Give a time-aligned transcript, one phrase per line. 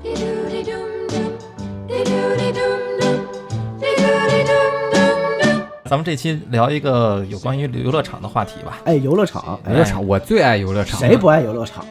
[5.84, 8.78] 咱们这期聊一个有关于游乐场的话题吧。
[8.84, 11.08] 哎，游乐场，游乐场，我最爱游乐场了。
[11.08, 11.84] 谁不爱游乐场.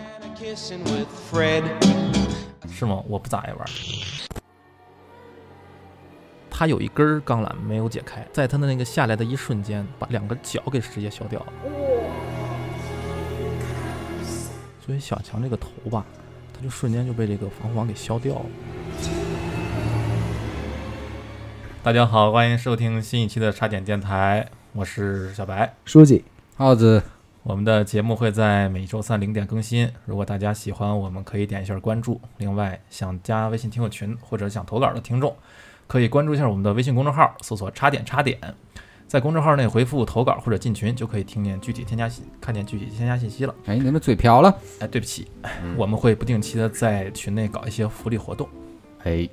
[2.71, 3.04] 是吗？
[3.07, 3.66] 我不咋爱玩。
[6.50, 11.48] 他有一根儿钢缆没有解开，在他的那个下来的一瞬间，把两个脚给直接削掉了。
[14.86, 16.05] 所以小强这个头吧，
[16.60, 18.46] 他就瞬间就被这个防护网给削掉了。
[21.81, 25.73] 大家好，欢迎收听新一期的插点电台，我是小白。
[25.86, 26.26] 书记，
[26.58, 27.02] 耗子，
[27.44, 29.90] 我们的节目会在每周三零点更新。
[30.03, 32.20] 如果大家喜欢，我们可以点一下关注。
[32.40, 35.34] 另外，想加微信听友群或者想投稿的听众，
[35.88, 38.38] 可以关注一下我们的微信公众号，搜索“插点插点”，
[39.09, 43.55] 在公众号内回复“投稿”或者“进群”，就可以听见具体添加信，看见具体添加信息了。
[43.66, 44.55] 哎，你们嘴瓢了？
[44.80, 45.27] 哎，对不起，
[45.76, 48.48] 我们会不定期的在群内搞一些福利活动。
[49.03, 49.27] 哎，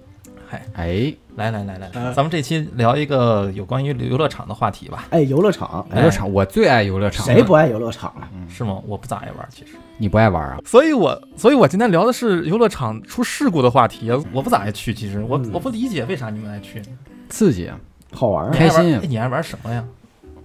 [0.48, 5.08] 嗨，哎，来来来来，咱们这期聊一个有关于游乐场的话题吧。
[5.10, 7.26] 哎，游乐场，游乐场，我最爱游乐场。
[7.26, 8.30] 谁不爱游乐场啊？
[8.48, 8.80] 是吗？
[8.86, 9.72] 我不咋爱玩，其实。
[9.98, 10.58] 你不爱玩啊？
[10.64, 14.10] 所以我，所以我今天聊的是游乐场出事故的话题。
[14.32, 16.80] 我不咋爱去，其实我、嗯我不理解为啥你们爱去。
[17.28, 17.78] 刺激啊！
[18.16, 18.50] 好玩啊！
[18.52, 19.84] 开心你爱玩哎，你爱玩什么呀？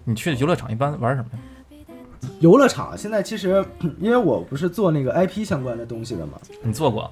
[0.03, 1.39] 你去游乐场一般玩什么呀？
[2.39, 3.63] 游乐场现在其实，
[3.99, 7.03] 因为我不是做那个 IP 相关的东西的嘛，你做过？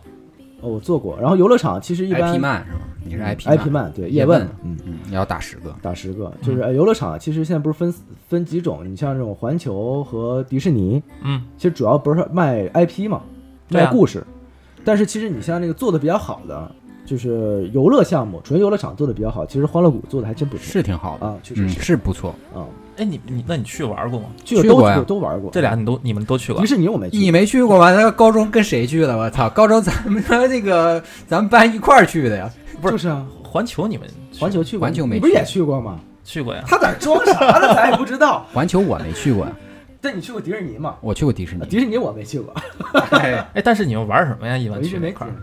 [0.62, 1.18] 哦，我做过。
[1.20, 2.80] 然后游乐场其实一般 IP 漫是吧？
[3.06, 5.74] 你是 IP IP 漫，对，叶问嗯，嗯，你要打十个。
[5.82, 7.94] 打十个，就是呃游乐场其实现在不是分
[8.28, 13.22] 分几种，你像这种环球和迪士尼，嗯，其实主要不是卖 IP 嘛，
[13.70, 14.22] 对啊卖故事，
[14.84, 16.70] 但是其实你像那个做的比较好的，
[17.10, 22.30] 就是游乐项目，纯游乐场做的比较好，其实欢乐谷做的还真不错是挺好的，啊，确实嗯，是是不错。
[22.54, 22.62] 啊，
[22.98, 24.28] 哎，你你那你去玩过吗？
[24.46, 26.68] 去过呀都玩过，这俩你都你们都去过迪？
[26.68, 27.92] 士尼我没去，你没去过吗？
[27.92, 29.18] 那高中跟谁去的？
[29.18, 32.48] 我操，高中咱们那个咱们班一块儿去的呀。
[32.80, 34.08] 不是就是啊，环球你们
[34.40, 36.00] 环球去过，环球没你不是去也去过吗？
[36.24, 36.64] 去过呀？
[36.68, 37.74] 他在装啥呢？
[37.74, 38.46] 咱也不知道。
[38.54, 39.52] 环球我没去过呀，
[40.00, 40.96] 但你去过迪士尼吗？
[41.02, 42.54] 我去过迪士尼，迪士尼我没去过，
[43.12, 44.56] 哎哎，但是你们玩什么呀？
[44.56, 45.34] 一般去那块儿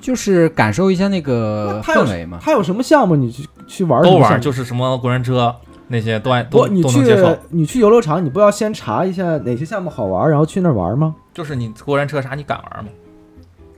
[0.00, 2.38] 就是感受一下那个氛围嘛。
[2.40, 4.02] 他有什么项目你去去玩？
[4.02, 5.54] 都玩，就是什么过山车
[5.88, 7.36] 那些都爱都不，你去都能接受。
[7.50, 11.14] 你去游乐场，你不要先查一下哪些项目好玩，然后去那儿玩吗？
[11.32, 12.90] 就是你过山车啥，你敢玩吗？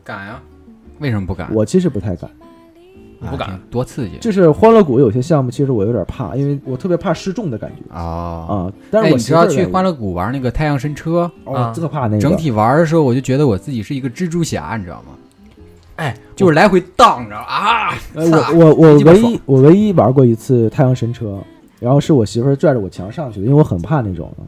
[0.02, 0.40] 敢呀？
[0.98, 1.48] 为什么不敢？
[1.54, 2.28] 我其实不太敢，
[3.20, 8.02] 你不敢啊多刺激就是欢乐谷有些项目，其实我有点怕，因为我特别怕失重的感觉啊！
[8.02, 8.72] 啊。
[8.90, 15.12] 但是哎，我你知道去欢乐乐谷玩那个太阳神车，哦啊，这个怕那个整体玩的时候，我就觉得我自己是一个蜘蛛侠，你知道吗？
[16.00, 17.90] 哎，就是来回荡着啊！
[18.14, 18.24] 呃，
[18.54, 21.38] 我我我唯一我唯一玩过一次太阳神车，
[21.78, 24.44] 然后是我媳妇儿拽着我墙上去的，因为我很怕那种的。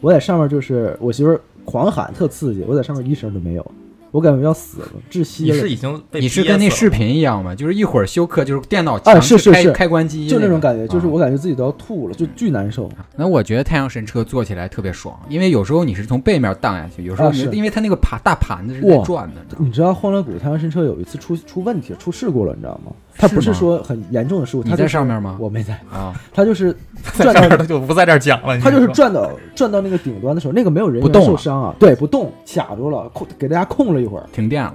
[0.00, 3.70] 我在上面就是我媳妇儿狂喊，特刺激，我在上面一声都没有，
[4.10, 5.68] 我感觉要死了，窒息了你是。
[5.68, 7.54] 已经被你是憋跟那视频一样吗？
[7.54, 12.90] 就是一会儿休克，就是电脑强哎是是是制开开关机，就那种感觉，就是啊我感觉自己都要吐了，就巨难受。
[13.16, 22.92] 那我觉得太阳神车坐起来特别爽，因为有时候你是从背面荡下去，有时候啊是你因为它那个盘大盘子是在哇转的，你知道吗你知道欢乐谷太阳神车有一次出出问题，出事故了，你知道吗？
[23.18, 26.72] 它不是说很严重的事故，你它就是在上面吗我没在，啊， 它就是
[27.14, 28.56] 在转到这儿他就不在这儿讲了。
[28.56, 34.74] 你它就是转到转到那个顶端的时候，那个没有人受伤啊，对，不动，卡住了，控给大家控了一会儿，停电了。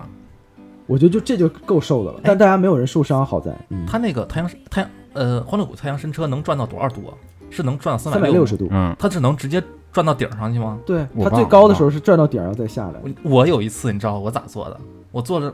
[0.87, 7.13] 我觉得就这就够受的了，但大家没有人受伤，好在，嗯，他那个太阳太阳呃欢乐谷太阳神车能转到多少度啊？
[7.49, 10.79] 是能转到三三百六六十度，嗯，它是能直接转到顶上去吗？
[10.85, 12.93] 对，它最高的时候是转到顶上再下来，
[13.23, 14.77] 我我有一次你知道我咋做的？
[15.11, 15.53] 我坐着，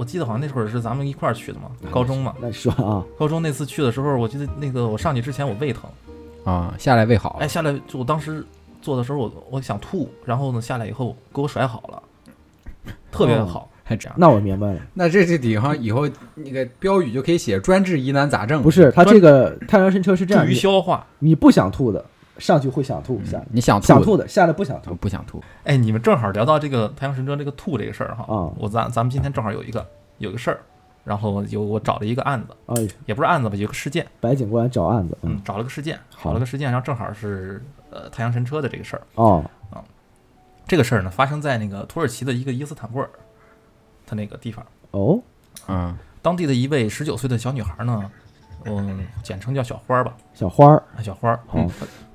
[0.00, 2.34] 我记得好像那会儿是咱们一块儿去的嘛，高中嘛。
[2.40, 5.90] 那你说啊，高中那次去的时候，我记得那个我上去之前我胃疼，
[6.42, 8.42] 啊，下来胃好了哎，下来就我当时
[8.80, 12.02] 坐的时候我我想吐，然后呢下来以后给我甩好了，
[13.12, 13.68] 特别哦好。
[13.84, 14.14] 还这样。
[14.16, 18.62] 那我明白了，那这这顶上以后那个标语就可以写“专治疑难杂症”。
[18.64, 21.04] 不是，他这个太阳神车是这样，助于你消化。
[21.18, 22.02] 你不想吐的，
[22.40, 25.40] 上去会想吐，下来你想吐想吐的，下来不想吐，不想吐。
[25.64, 28.50] 哎，你们正好聊到这个太阳神车这个吐这个事儿哈，啊。
[28.56, 29.86] 我咱咱们今天正好有一个
[30.18, 30.60] 有一个事儿，
[31.04, 36.30] 然后有我找了一个案子，哎，也不是案子吧，有个事件，白警官找案子，嗯嗯，，找了个事件，好。
[36.30, 39.02] 找了个事件，然后正好是呃太阳神车的这个事儿。
[39.14, 39.44] 哦，
[40.66, 43.10] 这个事儿呢，发生在那个土耳其的一个伊斯坦布尔，
[44.06, 45.20] 他那个地方，哦，
[45.66, 48.08] 嗯，当地的一位十九岁的小女孩呢，
[48.64, 51.40] 嗯，简称叫小花儿吧，小花儿，啊小花儿，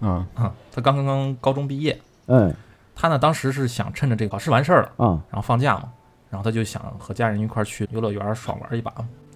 [0.01, 2.53] 嗯，嗯他刚刚刚高中毕业，嗯，
[2.95, 5.89] 他呢当时是想趁着这个考试完事儿了，啊，然后放假嘛，
[6.29, 8.93] 然后他就想和家人一块儿去游乐园儿爽玩一把。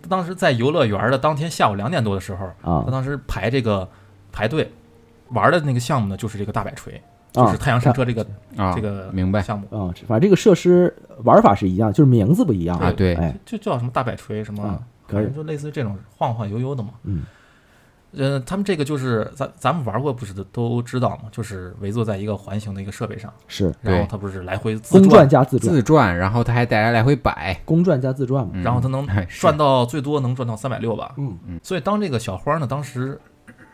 [0.07, 3.87] 当时在游乐园的当天下午两点多的时候，啊他当时排这个
[4.31, 4.71] 排队
[5.29, 7.01] 玩的那个项目呢，就是这个大摆锤。
[7.31, 8.25] 就是太阳神车这个
[8.57, 10.91] 啊，这个明白项目，啊，反正这个设施
[11.23, 14.81] 玩法是一样，就是名字不一样啊对哎，就叫什么大摆锤什么啊，
[15.33, 16.91] 就类似于这种晃晃悠悠的嘛。
[17.03, 17.23] 嗯，
[18.11, 21.29] 呃，他们这个就是咱咱们玩过，不是都知道嘛？
[21.31, 31.13] 就是围坐在一个环形的一个设备上，是然后它不是来回自公转转，加自转，自转，然后它还带来来回摆，公转加自转嘛，嗯然后它能转到最多能转到三百六吧。
[31.17, 33.19] 嗯嗯所以当这个小花呢，当时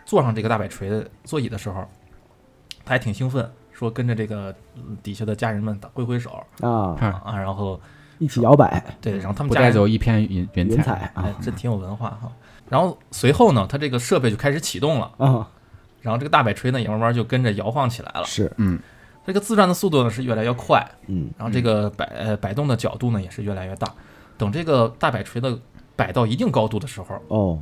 [0.06, 1.86] 坐上这个大摆锤的座椅的时候，
[2.84, 7.80] 他还挺兴奋，说跟着这个嗯底下的家人们打挥挥手啊，啊，然后
[8.20, 12.32] 一起摇摆，对，然后他们带走一片云云彩，云彩啊哎，这挺有文化哈。
[12.70, 15.48] 然后随后呢，它这个设备就开始启动了，啊，
[16.02, 18.24] 然后这个大摆锤呢也慢慢就跟着摇晃起来了。
[18.26, 18.80] 是，嗯
[19.26, 23.88] 这个自转的速度呢是越来越快，嗯然后这个摆呃摆动的角度呢也是越来越大。
[24.38, 25.58] 等这个大摆锤的
[25.96, 27.60] 摆到一定高度的时候，哦，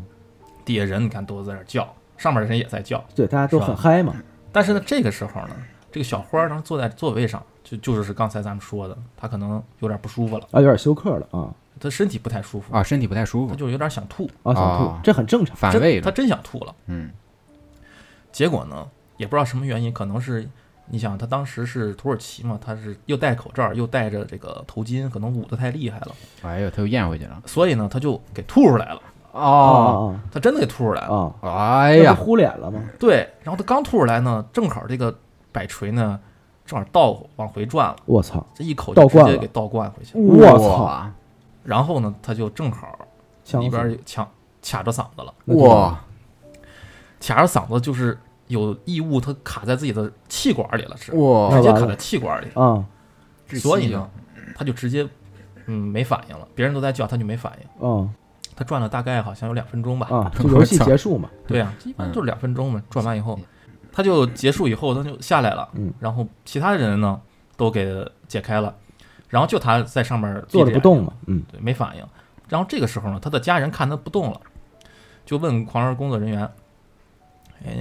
[0.65, 3.03] 底下人你看都在那儿叫，上面的人也在叫。
[3.15, 4.13] 对，大家都很嗨嘛，
[4.51, 5.55] 但是呢，这个时候呢，
[5.93, 16.73] 这个小花儿呢坐在座位上，就就是刚才咱们说的，他可能有点不舒服了，啊，有点休克了啊他身体不太舒服，啊，身体不太舒服，他就有点想吐，啊，想吐啊，这很正常，反胃他真想吐了。
[16.87, 17.11] 嗯
[18.31, 18.87] 结果呢，
[19.17, 20.49] 也不知道什么原因，可能是
[20.87, 29.01] 你想他当时是土耳其嘛，他是又戴口罩又戴着这个头巾，可能捂得太厉害了，哎呦，他又咽回去了，所以呢，他就给吐出来了，
[29.33, 31.35] 哦，啊他真的给吐出来了。
[31.41, 32.81] 哎呀呼脸了吗？
[32.99, 35.15] 对，然后他刚吐出来呢，正好这个
[35.53, 36.19] 摆锤呢，
[36.65, 40.23] 正好倒往回转了，我操，这一口倒灌了就直接给倒灌回去了。
[40.23, 41.11] 我操哇
[41.63, 42.99] 然后呢，他就正好
[43.61, 44.29] 里边有呛
[44.61, 46.03] 卡着嗓子了，哇，
[47.21, 48.17] 卡着嗓子就是
[48.47, 52.83] 有异物，它卡在自己的气管里了，是直接卡在气管里，啊
[53.59, 54.09] 所以呢，
[54.55, 55.07] 他就直接
[55.67, 57.67] 嗯没反应了，别人都在叫，他就没反应。
[57.81, 58.13] 嗯
[58.55, 62.83] 他转了大概好像有两分钟吧，啊， 就游戏结束嘛，对呀、一般就是两分钟嘛。
[62.87, 63.39] 转完以后，
[63.93, 65.93] 他就结束以后，他就下来了，嗯。
[65.99, 67.21] 然后其他人呢
[67.55, 68.75] 都给解开了，
[69.29, 71.41] 然后就他在上面坐着不动嘛，嗯。
[71.51, 72.03] 对，没反应。
[72.49, 74.41] 然后这个时候呢，他的家人看他不动了，
[75.25, 76.49] 就问狂人工作人员
[77.65, 77.73] ：“哎，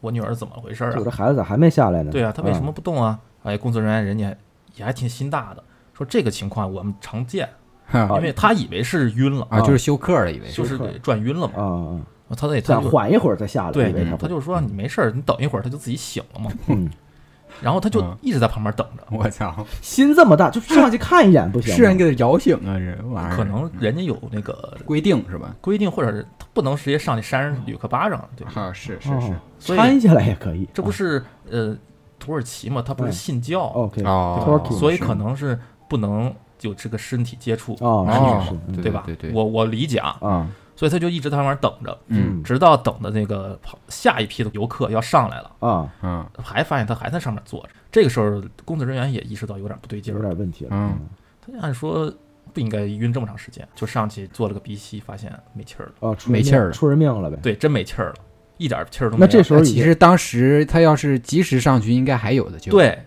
[0.00, 0.94] 我女儿怎么回事啊？
[0.98, 2.12] 我这孩子咋还没下来呢？
[2.12, 4.32] 对啊，他为什么不动啊？”哎，工作人员人家
[4.76, 5.64] 也还挺心大的，
[5.94, 7.48] 说这个情况我们常见，
[7.92, 11.54] 因为他以为是晕了，啊，就是休克了，以为就是给转晕了嘛。
[11.56, 12.00] 啊啊，
[12.36, 16.50] 他得他想缓一会儿再下来，对他，他就说你没事儿，你等一会儿，他就自己醒了嘛。
[16.68, 16.90] 嗯，
[17.60, 21.76] 然后他就嗯一直在旁边等着， 我操， 心这么大，就上去看一眼不行吗？
[21.76, 25.54] 是人给他摇醒啊，这玩意儿可能人家有那个规定是吧？
[25.60, 28.52] 规定，或者是他不能直接上去扇人旅客巴掌，对吧？
[28.62, 31.76] 啊，是是哦是，所以搀下来也可以，这不是呃
[32.18, 35.58] 土耳其嘛，他不是嗯信教，OK 哦所以可能是
[35.88, 36.32] 不能
[36.62, 39.02] 有这个身体接触，哦男女哦是嗯对对吧？
[39.04, 40.48] 对对，我我理解啊，啊
[40.82, 47.68] 所以他就一直在旁边等着，嗯直到等的那个跑下一批的游客要上来了，啊，嗯还发现他还在上面坐着。
[47.92, 50.98] 这个时候，工作人员也意识到有点不对劲有，点问题了，嗯
[51.40, 52.12] 他按说
[52.52, 55.92] 不应该晕这么长时间，就上去做了个鼻吸，发现没气儿了。
[56.00, 57.38] 哦，出没气儿了出人命了呗。
[57.40, 58.14] 对，真没气儿了，
[58.58, 59.24] 一点气儿都没有。
[59.24, 63.00] 那这时候其实当时他要是及时上去，应该还有的救。，对，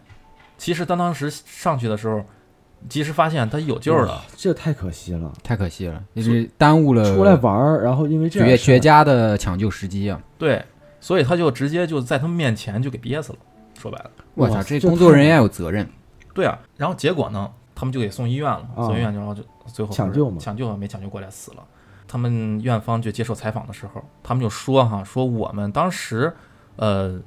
[0.57, 2.23] 其实他当时上去的时候，
[2.89, 4.21] 及时发现他有救了。
[4.35, 10.21] 这太可惜了，太可惜了，就是耽误了出来玩儿，然后因为这样绝绝佳的抢救时机啊！
[10.37, 10.63] 对，
[10.99, 13.39] 所以他就直接就在他们面前就给憋死了。
[13.77, 15.87] 说白了，我操，这这工作人员有责任。
[16.33, 16.57] 对啊。
[16.77, 21.63] 然后结果呢，他们就给送医院了，啊送医院然后就最后抢救嘛抢救没抢救过来死了。
[22.07, 26.31] 他们院方就接受采访的时候，他们就说哈，说我们当时，
[26.75, 27.19] 呃，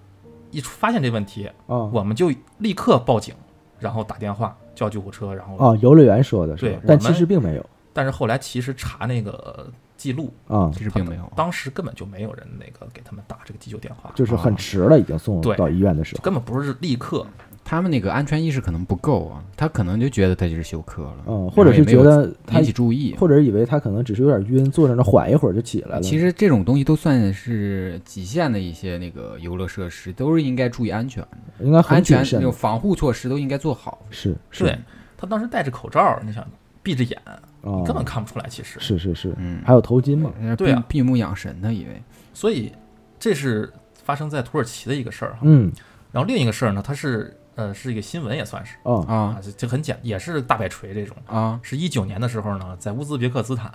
[0.50, 3.34] 一出发现这问题，啊我们就立刻报警，
[3.78, 6.88] 然后打电话叫救护车，然后啊，游乐园说的是吧对？
[6.88, 9.66] 但其实并没有但是后来其实查那个
[9.98, 16.22] 记录，啊，其实并没有，当时根本就没有人那个给他们打这个急救电话，就是很迟了，已经送对到医院的时候。
[16.22, 17.26] 根本不是立刻。
[17.64, 23.14] 他们那个安全意识可能不够啊，他可能就觉得他就是休克了，嗯，或者是觉得他引起注意。
[23.20, 26.00] 或者以为他可能只是有点晕，坐在那缓一会儿就起来了。
[26.00, 33.98] 其实这种东西都算是极限的一些那个游乐设施，都是应该注意安全的，应该很安全谨慎那种，防护措施都应该做好。
[34.08, 34.78] 是是对
[35.18, 36.42] 他当时戴着口罩，你想
[36.82, 38.46] 闭着眼，啊你，根本看不出来。
[38.48, 40.82] 其实，是是是，嗯，还有头巾嘛，呃对啊。
[40.88, 42.02] 闭闭目养神的，以为。
[42.32, 42.72] 所以
[43.18, 43.72] 这是
[44.04, 45.38] 发生在土耳其的一个事儿哈。
[45.42, 45.72] 嗯。
[46.10, 49.04] 然后另一个事儿呢，它是呃是一个新闻也算是哦。
[49.08, 49.14] 啊。
[49.14, 51.16] 啊，这这很简，也是大摆锤这种。
[51.26, 51.60] 啊。
[51.62, 53.66] 是一九年的时候呢，在乌兹别克斯坦，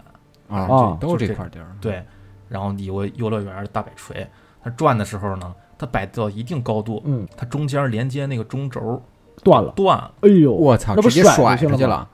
[0.48, 1.68] 啊啊都就是这这块地儿。
[1.80, 2.04] 对，
[2.50, 4.28] 然后有个游乐园大摆锤，
[4.64, 9.02] 它转的时候呢，它摆到一定高度，嗯，它中间连接那个中轴
[9.44, 9.98] 断了，断。
[9.98, 10.14] 了。
[10.22, 12.08] 哎呦，我操，那不直接甩甩出去了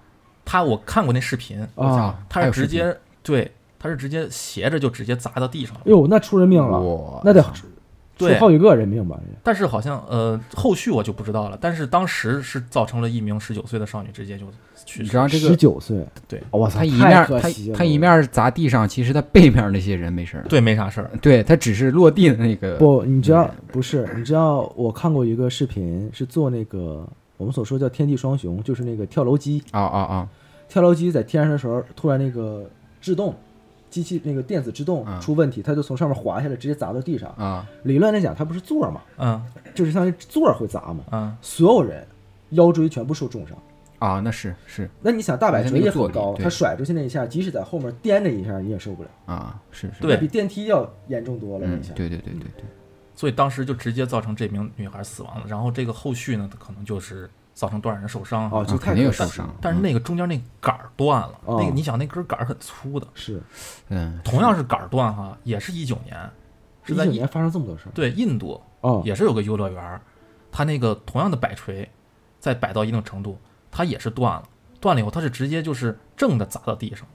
[0.50, 0.62] 吗出去了！
[0.62, 5.82] 它我看过那视频，啊，他是直接对，他是直接斜着就直接砸到地上了。
[5.86, 7.42] 哎呦，那出人命了，哇，那得
[8.18, 9.18] 对出好几个人命吧？
[9.42, 14.46] 但是好像呃后续我就不知道了，但是当时是造成了一名十九岁的少女直接就
[14.86, 15.16] 去世你知。
[15.16, 21.10] 道这十个，九岁，对我操，他一太面他可惜他一面砸地上，其实他背面那些人没事儿，对，没啥事儿。
[21.22, 24.06] 对他只是落地的那个不，你知道不是？
[24.18, 30.28] 你知道我看过一个视频，是做那个我们所说叫天地双雄，就是那个跳楼机，啊啊啊，
[30.70, 32.70] 跳楼机在天上的时候，突然那个
[33.02, 33.36] 制动。
[33.90, 37.28] 机器那个电子制动嗯出问题，它就从上面滑下来，直接砸到地上。
[37.32, 42.06] 啊理论来讲，它不是座儿嘛，嗯就是相当于座儿会砸嘛，嗯，所有人
[42.52, 43.58] 腰椎全部受重伤。
[43.98, 51.66] 啊，那是是那你想，大摆锤也很高，它甩出去那一下，即使在后面颠着一下，你也受不了，啊是是，对比电梯要严重多了。
[51.66, 52.64] 那嗯一下，对对对对对，
[53.16, 55.46] 所以当时就直接造成这名女孩死亡了。
[55.48, 57.28] 然后这个后续呢，可能就是
[57.60, 63.44] 造成多少人受伤哦，就肯定有受伤，但是那个中间那杆儿断了，哦那个你想那根杆儿很粗的，是。
[63.90, 66.18] 嗯，同样是杆儿断哈，也是一九年，
[66.84, 67.92] 是在一九年发生这么多事儿。
[67.94, 70.00] 对印度哦，也是有个游乐园儿，
[70.50, 71.90] 它那个同样的摆锤，
[72.40, 73.38] 在摆到一定程度，
[73.70, 74.44] 它也是断了，
[74.80, 77.06] 断了以后它是直接就是正的砸到地上，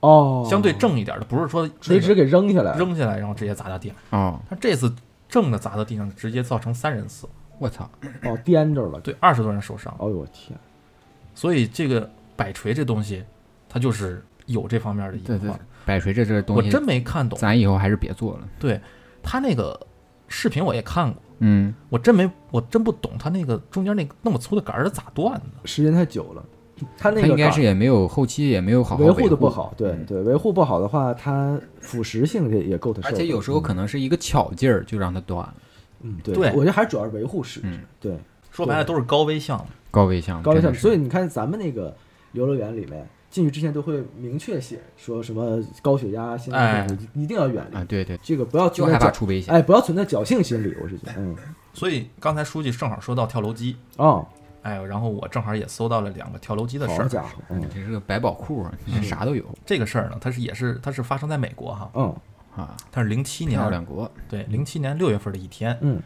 [0.00, 4.94] 哦，相对正一点的，不是说垂直给扔下来，扔下来然后直接砸到地上，哦，它这次
[5.30, 7.26] 正的砸到地上，直接造成三人死，
[7.58, 7.88] 我操，
[8.22, 9.00] 哦，颠着了。
[9.00, 10.58] 对，二十多人受伤，哦呦我天，
[11.34, 13.24] 所以这个摆锤这东西，
[13.68, 18.80] 它就是有这方面的对对隐患。，摆锤这这东西，我真没看懂，咱以后还是别做了，对
[19.22, 19.78] 他那个
[20.28, 25.66] 视频我也看过，嗯，我真没我真不懂他那个中间那个那么粗的杆儿是咋断的。
[25.66, 26.44] 时间太久了，
[26.96, 30.06] 他那个杆应该是也没有后期也没有好好维护的不好，对嗯。
[30.06, 33.14] 对，维护不好的话，它腐蚀性也也够它受的。
[33.14, 35.54] 而且有时候可能是一个巧劲儿就让它断了，
[36.02, 36.50] 嗯，对，对。
[36.52, 38.18] 我觉得还是主要是维护是嗯，对。
[38.50, 39.66] 说白了都是高危项目。
[39.90, 40.76] 高危项目，高危项目。
[40.76, 41.96] 所以你看咱们那个
[42.32, 47.76] 游乐园里面进去之前都会明确写说什么高血压、心哎脏病一定要远离。
[47.76, 51.36] 啊，对对，这个，不要就害怕出危险，哎，不要存在侥幸心理，我是觉得，嗯，
[51.72, 54.26] 所以刚才书记正好说到跳楼机，哦，
[54.62, 57.02] 哎，然后我正好也搜到了两个跳楼机的事儿。
[57.02, 57.62] 好家伙，嗯。
[57.72, 59.44] 这是个百宝库啊，这啥都有。
[59.64, 62.14] 这个事儿呢，它是也是它是发生在美国哈，嗯
[62.58, 66.02] 啊，它是零七年漂亮国，对零七年六月份的一天，嗯。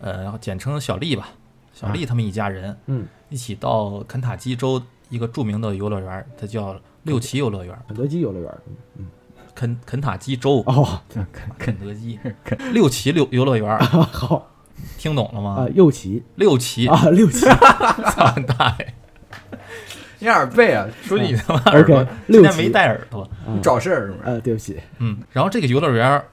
[0.00, 1.28] 呃，简称小丽吧。
[1.72, 8.58] 小丽他们一家人嗯，一起到肯塔基州一个著名的游乐园，它叫六旗游乐园，肯德基游乐园，
[8.98, 9.06] 嗯
[9.54, 12.18] 肯肯塔基州哦， 这肯肯德基
[12.72, 14.50] 六旗游游乐园， 好。
[14.98, 15.68] 听懂了啊，吗？
[15.72, 16.22] 右旗。
[16.34, 17.46] 六旗，啊，六旗。
[18.10, 18.94] 操你大爷！
[20.24, 23.28] 你耳背啊，说你他妈耳朵今天没戴耳朵。
[23.46, 24.18] 你找事儿是吗？
[24.24, 26.24] 呃，对不起，嗯，然后这个游乐园儿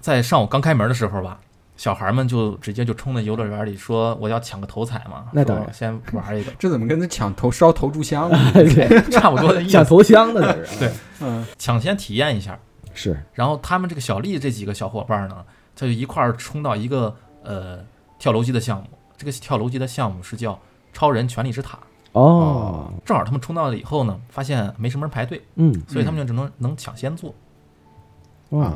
[0.00, 1.38] 在上午刚开门的时候吧，
[1.76, 8.38] 小孩们就直接就冲到游乐园里说我要抢个头彩嘛，那当然说先玩一个，这怎么跟他抢头烧头炷香呢？
[8.54, 12.58] 对， 差不多的意思， 抢头香的那是，对啊嗯，抢先体验一下。
[12.94, 15.44] 是，然后他们这个小丽这几个小伙伴呢，
[15.76, 17.78] 他就一块儿冲到一个呃
[18.18, 20.58] 跳楼机的项目，这个跳楼机的项目是叫
[20.94, 21.78] 超人权力之塔。
[22.18, 27.34] 哦，正好他们冲到了以后呢，发现没什么人排队，嗯，所以他们就只能能抢先坐，
[28.50, 28.72] 哇。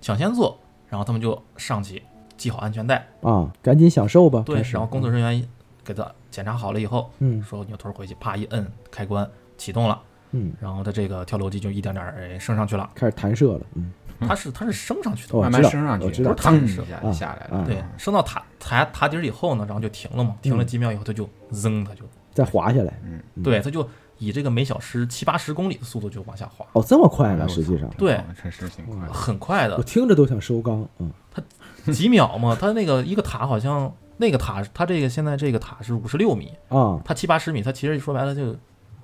[0.00, 0.58] 抢先坐，
[0.88, 2.02] 然后他们就上去
[2.36, 5.48] 系好安全带，啊，赶紧享受吧，对然后工作人员
[5.84, 9.24] 给他检查好了以后，嗯说扭头回去，啪一摁开关
[9.56, 10.00] 启动了，
[10.32, 13.92] 嗯，然后他这个跳楼机就一点点儿哎升上去了，开始弹射了，嗯，
[14.26, 20.66] 它是它是升上去的，哦慢慢升上去，我知道不是腾一我知道下就下来了啊，对，升到塔塔塔底儿以后呢，然后就停了嘛，停了嗯。
[20.66, 23.42] 几秒以后，它就扔，它就再滑下来，嗯，嗯。
[23.42, 28.20] 对，它就以这个每小时七八十公里的速度就往下滑，哦，这么快呢，实际上，对。
[28.40, 29.76] 确实挺快，很快的。
[29.76, 31.12] 我，听着都想收缸，嗯，
[31.92, 38.54] 几秒嘛， 它那个一个塔好像那个塔，它这个现在这个塔是五十六米，啊，它七八十米，它其实说白了就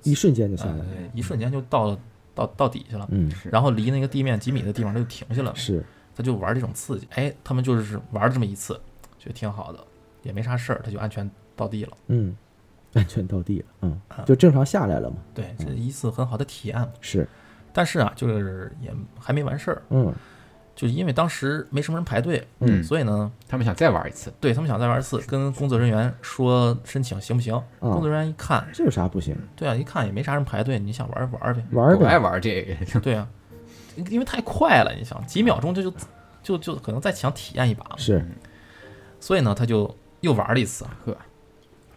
[0.03, 1.99] 一瞬间就下呃来了，一瞬间就到了
[2.33, 3.49] 到到底下了，嗯，是。
[3.49, 5.83] 然后离那个地面几米的地方它就停下了，是，
[6.15, 8.73] 他就玩这种刺激，哎，他们就是玩了这么一次，
[9.17, 9.79] 觉得挺好的，
[10.23, 11.91] 也没啥事儿，他就安全到地了。
[12.07, 12.35] 嗯，
[12.93, 16.89] 安全到地了，嗯啊，就正常下来了嘛，对，这一次很好的体验嘛。
[17.01, 17.27] 是，
[17.71, 20.13] 但是啊，就是也还没完事儿，嗯
[20.75, 27.53] 就是因为当时没什么人排队，嗯所以呢，他们想再玩一次，对他们想再玩一次，跟工作人员说申请行不行？
[27.79, 29.35] 工作啊，人员一看，这有啥不行？
[29.57, 33.27] 对啊，一看也没啥人排队，你想玩玩呗，玩我爱，玩这个，对啊，
[34.09, 35.93] 因为太快了，你想几秒钟这就
[36.41, 38.25] 就就可能再想体验一把嘛，是，
[39.19, 41.15] 所以呢，他就又玩了一次，呵，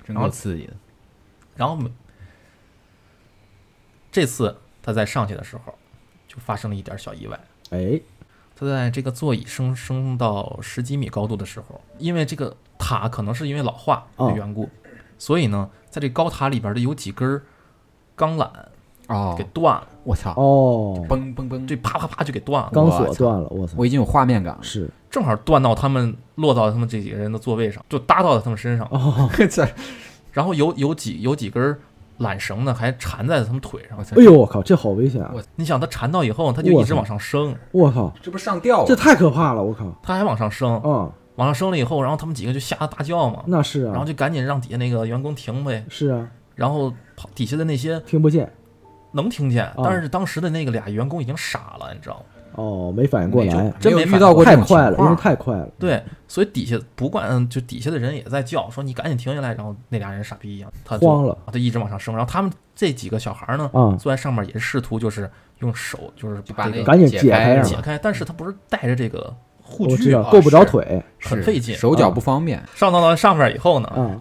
[0.04, 0.72] 真然后够刺激的，
[1.56, 1.90] 然后没
[4.10, 5.74] 这次他在上去的时候，
[6.28, 7.40] 就发生了一点小意外。
[7.70, 8.00] 哎，
[8.54, 14.68] 他在这个座椅升升到十几米高度的时候，因为这个塔可能是因为老化的哦缘故，
[15.18, 17.42] 所以呢，在这高塔里边的有几根儿
[18.14, 18.50] 钢缆
[19.08, 19.34] 哦。
[19.38, 24.62] 给，断了，我操，哦，嘣嘣嘣，这啪啪啪就给断了，钢我操索断了，我操，我已经有画面感了。
[24.62, 24.90] 是。
[25.10, 29.28] 正好断到他们落到他们这几个人的座位上，就搭到了他们身上，哦，
[30.32, 31.78] 然后有有几有几根
[32.18, 35.34] 缆绳呢，还缠在他们腿上哎呦，我靠，这好危险啊！
[35.56, 39.62] 你想，它缠到以后，它就一直往上升，我靠，这不上吊这太可怕了！
[39.62, 48.52] 我靠，它还往上升，啊，往上升了以后，然后他们几个就吓得大叫嘛，那是啊，然后就赶紧让底下那个员工停呗，是啊，然后跑底下的那些听不见
[49.12, 52.24] 能听见，哦但是当时的那个俩员工已经傻了，你知道吗？
[52.54, 55.16] 哦，没反应过来，真没遇到过太快了，因为。
[55.16, 55.68] 太快了。
[55.78, 65.30] 对，所以底下不管就底下的人也在叫，说你赶紧停下来，然后那俩人傻逼一样，他就慌了，他一直往上升，然后他们这几个小孩呢，啊，坐在上面也是试图就是
[65.60, 69.32] 用手就是把那个赶紧解解开解开，但是他不是带着这个
[69.62, 71.74] 护具啊，够不着腿很费劲。
[71.76, 72.62] 手脚不方便。
[72.74, 74.20] 上到了上面以后呢，嗯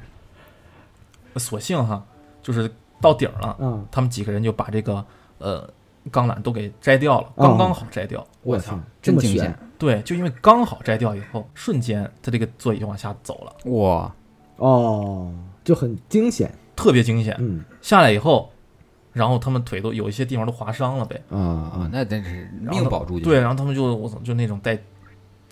[1.38, 2.04] 索性哈，
[2.44, 2.70] 就是
[3.00, 3.80] 到顶了，啊！
[3.90, 5.04] 他们几个人就把这个
[5.38, 5.68] 呃
[6.10, 8.26] 钢缆都给摘掉了，哦刚刚好摘掉。
[8.44, 9.58] 我操真惊险！
[9.78, 14.16] 对，就因为刚好摘掉以后，瞬间他这个座椅就往下走了，哇，
[14.58, 16.52] 哦，就很惊险。
[16.76, 17.36] 特别惊险。
[17.40, 18.50] 嗯下来以后，
[19.14, 24.80] 然后他们腿都有一些地方都划伤了呗，啊啊啊，，那真是命保住就对，然后他们就我操，就那种带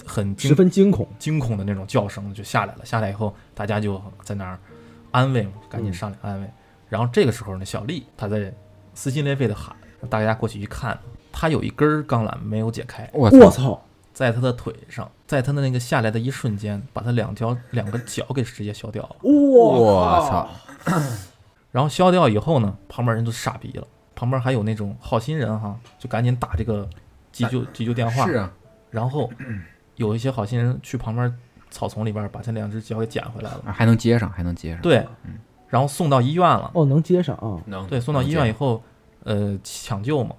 [0.05, 1.07] 很十分惊恐。
[1.19, 2.85] 惊恐的那种叫声就下来了。
[2.85, 4.57] 下来以后，大家就在那儿
[5.11, 6.49] 安慰嘛，赶紧上来安慰。
[6.87, 8.51] 然后这个时候呢，小丽她在
[8.95, 9.75] 撕心裂肺的喊，
[10.07, 10.97] 大家过去一看，
[11.31, 13.81] 他有一根儿钢缆没有解开，我操，
[14.13, 19.15] 在他的腿上，在他的那个下来的一瞬间，把他两条两个脚给直接削掉了。
[19.21, 20.49] 我操！
[21.71, 26.89] 然后削掉以后呢，旁边人都傻逼了，旁边还有那种好心人哈，就赶紧打这个
[27.31, 28.25] 急救急救电话。
[28.25, 28.51] 是啊，
[28.89, 29.29] 然后
[29.95, 31.31] 有一些好心人去旁边
[31.69, 34.81] 草丛里边把他两只脚给捡回来了，还能接上，还能接上。
[34.81, 35.07] 对，
[35.67, 36.71] 然后送到医院了。
[36.73, 37.61] 哦，能接上啊！
[37.67, 38.81] 能对，送到医院以后，
[39.23, 40.35] 呃，抢救嘛，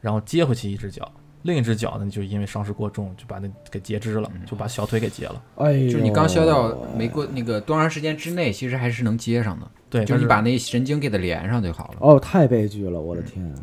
[0.00, 1.10] 然后接回去一只脚，
[1.42, 5.42] 另一只脚呢，就因为伤势过重，就把那给截肢了，就把小腿给截了。
[5.56, 11.96] 哎，就是你刚削掉没过那个多长时间之内，其实还是能接上的，对，就是你把那神经给它连上就好了。
[12.00, 13.54] 哦，太悲剧了，我的天！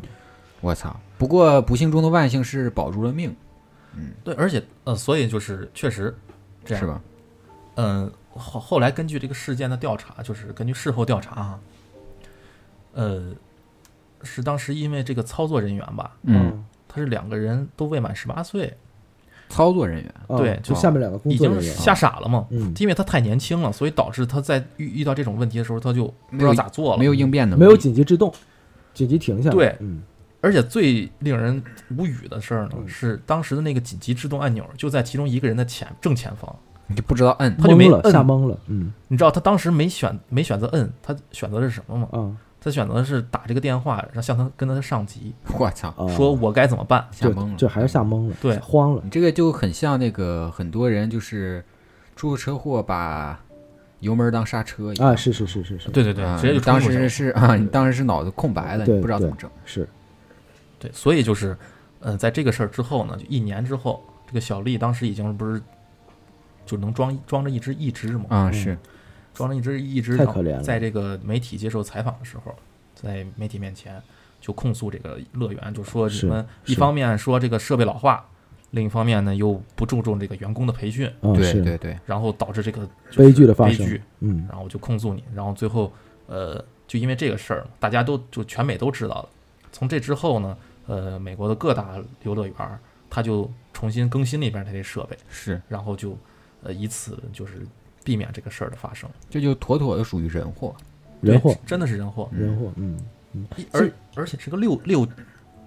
[0.60, 0.94] 我操！
[1.16, 3.34] 不过不幸中的万幸是保住了命，
[3.94, 6.14] 嗯对，而且呃，所以就是确实
[6.64, 6.88] 这样是？
[6.88, 7.00] 吧？
[7.76, 11.60] 嗯，后后来根据这个事件的调查，就是根据事后调查啊，
[12.92, 13.32] 呃，
[14.22, 18.76] 是当时因为这个操作人员吧，嗯，他是两个人都未满十八岁，
[19.48, 22.46] 操作人员啊对就下面两个工已经作人员，吓傻了嘛。
[22.50, 26.98] 嗯，因为他太年轻了，所以导致他在遇遇到这种问题的时候，他就不知没有道咋做了。
[26.98, 28.32] 没有应变能力，没有紧急制动，
[28.92, 29.54] 紧急停下来。
[29.54, 30.02] 对嗯，
[30.40, 31.62] 而且最令人
[31.96, 36.54] 无语的事儿呢，嗯是当时的那个紧急制动按钮就在其中一个人的前正前方。
[36.90, 37.54] 你就不知道摁。
[37.58, 38.58] 他就没懵了，摁吓懵了。
[38.66, 42.08] 嗯你知道他当时没选没选择摁，他选择的是什么吗？
[42.12, 45.88] 啊他选择的是打这个电话，让向他跟他的上级 我操！
[45.96, 47.06] 啊，说我该怎么办。
[47.12, 48.58] 吓懵了，就还是吓懵了，对。
[48.58, 49.00] 慌了。
[49.04, 51.64] 你这个就很像那个很多人就是
[52.16, 53.38] 出了车祸把
[54.00, 55.10] 油门当刹车一样。
[55.10, 57.08] 啊，是是是是是，对对对，啊直接就你当冲过去了。
[57.08, 59.48] 时是啊，你当时是脑子空白了，你不知道怎么整。
[59.64, 59.88] 是。
[60.80, 61.56] 对，所以就是，
[62.00, 65.60] 呃，在这个事儿之后呢，就一年之后，这个小丽当时已经不是
[66.66, 68.78] 就能装装着一只一只嘛，啊，嗯
[69.38, 70.62] 是装着一只义肢，然后太可怜了。
[70.62, 72.54] 在这个媒体接受采访的时候，
[72.94, 74.02] 在媒体面前
[74.40, 78.28] 就控诉这个乐园，就说你们一方面说这个设备老化，
[78.72, 84.44] 另一方面呢又不注重这个员工的培训，嗯对对对，然后导致这个悲剧的发生悲剧，嗯。
[84.48, 85.92] 然后我就控诉你，然后最后
[86.26, 89.28] 呃，就因为这个事儿，大家都就全美都知道了。
[89.72, 95.60] 从这之后呢，呃，美国的各大游乐园儿，它就重新更新了一遍它这设备，是。
[95.68, 96.16] 然后就
[96.62, 97.66] 呃以此就是
[98.08, 99.06] 避免这个事儿的发生。
[99.28, 100.74] 这就妥妥的属于人祸。
[101.20, 102.96] 人祸真的是人祸，人祸，嗯
[103.56, 105.06] 一而而且是个六六，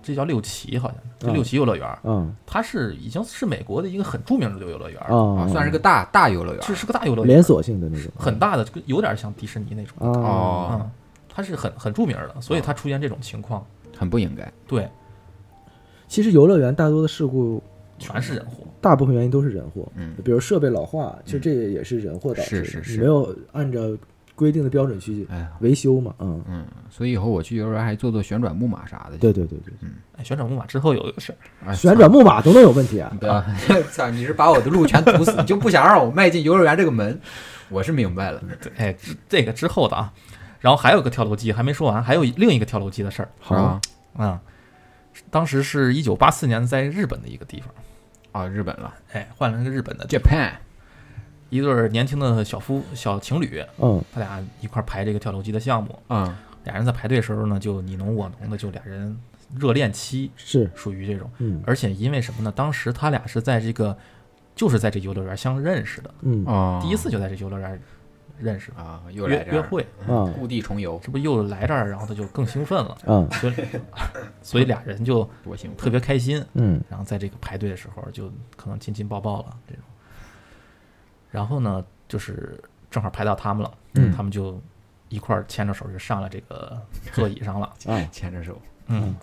[0.02, 6.64] 这叫六旗好像，这嗯六旗游乐园儿，啊它是已经是美国的一个很著名的游乐园儿，啊，啊，算是个大大游乐园。
[6.64, 9.96] 是是个大游乐园连，锁性的那种，很大的，有点像迪士尼那种。
[10.00, 10.92] 啊哦，嗯，
[11.30, 13.64] 它是很很著名的，所以它出现这种情况，
[13.96, 14.52] 很不应该。
[14.66, 14.90] 对，
[16.08, 17.62] 其实游乐园大多的事故，
[18.02, 18.66] 全是人祸。
[18.82, 22.92] 大部分原因都是人祸，嗯，比如设备老化，其实这也是人祸导致的，是是是。
[22.94, 23.80] 你没有按照
[24.34, 29.18] 规定的标准去哎，维修嘛，嗯，嗯，所以以后我去幼儿园还做做旋转木马啥的。
[29.18, 29.74] 对对对对，
[30.18, 33.10] 哎，旋转木马之后有一个事儿，哎，旋转木马都能有问题啊。
[33.12, 33.18] 操！
[33.20, 33.26] 不
[33.74, 34.10] 要，操！
[34.10, 37.20] 你是把我的路全堵死，你就不想让我迈进幼儿园这个门？
[37.70, 38.42] 我是明白了。
[38.62, 40.12] 对，哎，这这个之后的啊，
[40.60, 43.30] 然后还有个跳楼机还没说完，还有另一个跳楼机的事儿。
[43.40, 43.56] 好。
[43.56, 43.82] 啊。
[44.14, 44.42] 啊、
[45.30, 47.70] 当时是一九八四年在日本的一个地方，
[48.32, 50.52] 啊，日本了哎，换了一个日本的，Japan。
[51.50, 54.02] 一对儿年轻的小夫小情侣，嗯。
[54.14, 59.18] 他俩一块儿排这个跳楼机的项目，嗯，俩人在排队的时候呢，就你侬我侬的，就俩人
[59.60, 61.30] 热恋期，是，属于这种。
[61.40, 61.62] 嗯。
[61.68, 62.54] 而且因为什么呢？
[62.56, 63.98] 当时他俩是在这个，
[64.56, 66.46] 就是在这游乐园相认识的，嗯。
[66.46, 67.82] 哦，第一次就在这游乐园
[68.42, 73.30] 认识，啊，又来这儿约约会，啊故地重游，这不又来这儿，然后他就更兴奋了，嗯。
[73.32, 73.54] 所以
[74.42, 75.78] 所以俩人就多兴奋！
[75.78, 76.44] 特别开心。
[76.54, 76.82] 嗯。
[76.90, 79.84] 然后在这个排队的时候，就可能亲亲抱抱了这种。
[81.30, 84.12] 然后呢，就是正好排到他们了，嗯。
[84.12, 84.60] 他们就
[85.10, 86.78] 一块儿牵着手就上了这个
[87.12, 89.16] 座椅上了， 啊牵着手，嗯，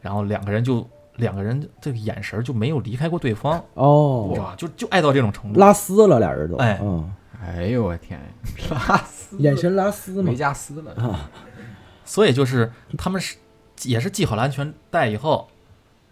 [0.00, 5.60] 然后两个人就两个人这个眼神就没有离开过对方，哦，哇，就就爱到这种程度。
[5.60, 8.20] 拉丝了，俩人都，哎嗯，哎呦我天，
[8.70, 11.30] 拉丝眼神拉丝嘛维，加斯了，啊，
[12.04, 13.36] 所以就是他们是
[13.82, 15.48] 也是系好了安全带以后，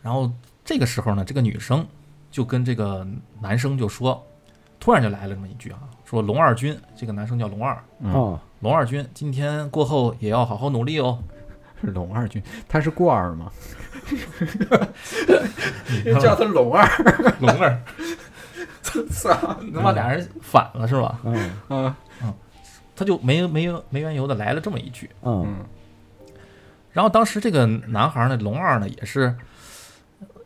[0.03, 0.31] 然后
[0.65, 1.87] 这个时候呢，这个女生
[2.31, 3.07] 就跟这个
[3.41, 4.25] 男生就说，
[4.79, 11.19] 突然就来了这么一句啊，说龙二军，这个男生叫龙二，嗯，哦，龙二军今天过后也要好好努力哦。
[11.83, 13.53] 是龙二军，他是过儿吗？
[16.23, 16.89] 叫他龙二，
[17.39, 17.79] 龙二，
[19.11, 19.31] 操！
[19.75, 21.21] 他妈俩人反了是吧？
[21.25, 22.35] 嗯嗯嗯，
[22.95, 25.67] 他就没没没缘由的来了这么一句，嗯嗯
[26.93, 29.35] 然后当时这个男孩呢，龙二呢也是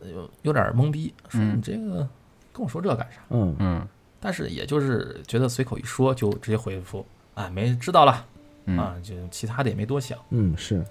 [0.01, 2.07] 呃有有点懵逼，说嗯你这个
[2.51, 3.21] 跟我说这干啥？
[3.29, 3.87] 嗯嗯
[4.19, 8.25] 但是也就是觉得随口一说，就直接回复啊，没知道了
[8.65, 10.17] 嗯啊，就其他的也没多想。
[10.29, 10.85] 嗯是，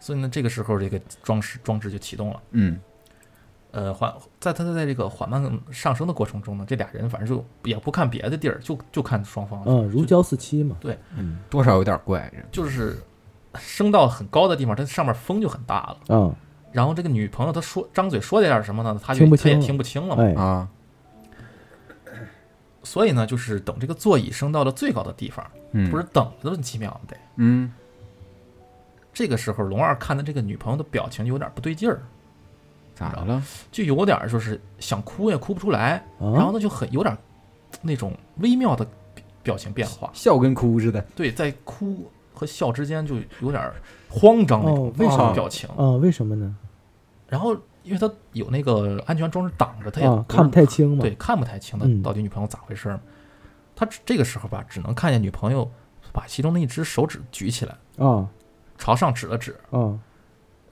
[0.00, 2.42] 所以呢，这个时候这个装饰装置就启动了。
[2.50, 2.78] 嗯
[3.74, 12.96] 呃，缓在他在这个缓慢上升的过程中呢，这俩人反正就也不看别的地儿，就就看双方，嗯，如胶似漆嘛，对，嗯多少有点怪，就是
[13.56, 15.96] 升到很高的地方，它上面风就很大了。
[16.08, 16.34] 嗯，
[16.70, 20.22] 然后这个女朋友她说张嘴说点什么呢，他就听不他也听不清了嘛。
[20.22, 20.68] 哎，啊，
[22.84, 27.16] 所以呢，就是等这个座椅升到了最高的地方，嗯，不是等了几秒得。
[27.36, 27.72] 嗯。
[29.16, 32.02] 这个时候，龙二看的这个女朋友的表情有点不对劲儿，
[32.94, 33.42] 咋着了？
[33.72, 37.16] 就有点就是想哭也哭不出来，啊然后呢就很有点
[37.82, 38.86] 那种微妙的
[39.42, 40.10] 表情变化。
[40.12, 43.72] 笑跟哭似的，对，在哭和笑之间就有点
[44.08, 45.68] 慌张那种哦为什么表情。
[45.76, 46.56] 啊，为什么呢？
[47.28, 53.00] 然后因为他有那个安全装置挡着，他也啊，看不太清嘛，对，看不太清他嗯到底女朋友咋回事儿。
[53.76, 55.68] 他这个时候吧，只能看见女朋友
[56.12, 58.28] 把其中的一只手指举起来，啊
[58.78, 59.98] 朝上指了指，啊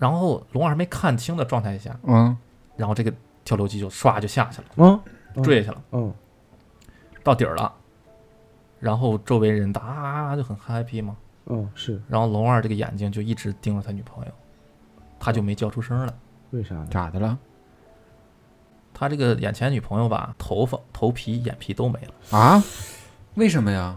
[0.03, 2.37] 然后龙二还没看清的状态下，嗯
[2.77, 5.01] 然后这个跳楼机就唰就下去了，啊，
[5.37, 6.12] 嗯坠下去了，嗯
[7.23, 7.73] 到底儿了。
[8.81, 14.33] 然后周围人打啊就很 happy 嘛，嗯是，然后龙二这个眼睛就一直盯着他女朋友，
[15.21, 16.12] 他就没叫出声来。
[16.51, 16.85] 为啥？
[16.87, 17.38] 咋的了？
[18.93, 22.61] 他这个眼前女朋友吧，头发、头皮、眼皮都没了，啊？
[23.35, 23.97] 为什么呀？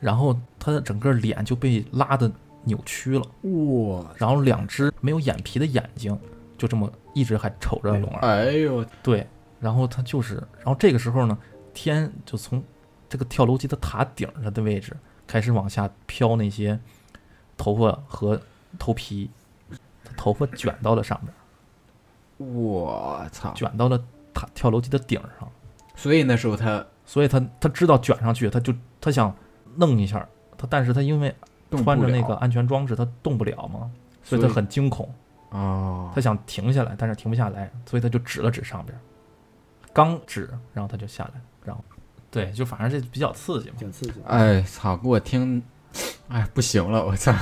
[0.00, 2.30] 然后他的整个脸就被拉的
[2.70, 4.06] 扭曲了，哇！
[4.16, 6.16] 然后两只没有眼皮的眼睛
[6.56, 8.28] 就这么一直还瞅着龙二。
[8.28, 9.26] 哎呦，对，
[9.58, 11.36] 然后他就是，然后这个时候呢，
[11.74, 12.62] 天就从
[13.08, 16.78] 这个跳楼机的塔顶上的位置开始往下飘那些
[17.56, 18.40] 头发和
[18.78, 19.28] 头皮，
[20.04, 21.34] 他头发卷到了上面，
[22.48, 23.52] 我操！
[23.54, 23.98] 卷到了
[24.32, 25.50] 塔跳楼机的顶上。
[25.96, 29.34] 所以那时候他所以他他知道卷上去，他就他想
[29.76, 33.90] 弄一下他，但是他因为动穿着那个安全装置，他动不了嘛，
[34.22, 35.08] 所以他很惊恐，
[35.50, 38.98] 啊他，想停下来，但是停不下来，所以他就指了指上边，
[39.92, 41.82] 刚指，然后他就下来，然后。
[42.32, 44.96] 对，就反正这比较刺激嘛，挺刺激，哎操！
[44.96, 45.60] 给我听，
[46.28, 47.34] 哎不行了，我操！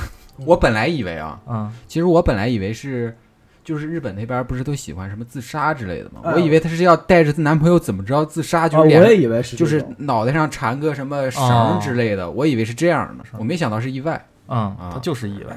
[0.47, 3.15] 我本来以为啊，嗯，其实我本来以为是，
[3.69, 6.23] 就是日本那边不是都喜欢什么自杀之类的吗？
[6.25, 14.27] 哎我以为她是要带着她男朋友怎么着自杀，就啊，我是脸、也以为是就是脑袋上缠个什么绳之类的，我以为是这样的，我没想到是意外。
[14.47, 15.55] 嗯，啊他就是意外。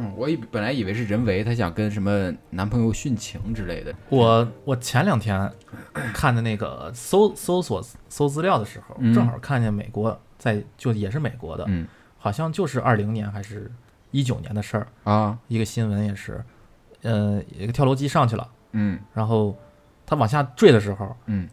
[0.00, 3.94] 嗯，我以本来以为是人为，她想跟什么男朋友殉情之类的。
[4.08, 5.48] 我我前两天
[6.12, 11.86] 看的那个搜搜索搜资料的时候，嗯正好看见美国在就也是美国的，嗯
[12.18, 13.70] 好像就是二零年还是
[14.10, 16.42] 一九年的事儿，啊一个新闻也是，
[17.02, 18.98] 呃，一个跳楼机上去了，嗯。
[19.12, 19.56] 然后
[20.06, 21.48] 他往下坠的时候，嗯。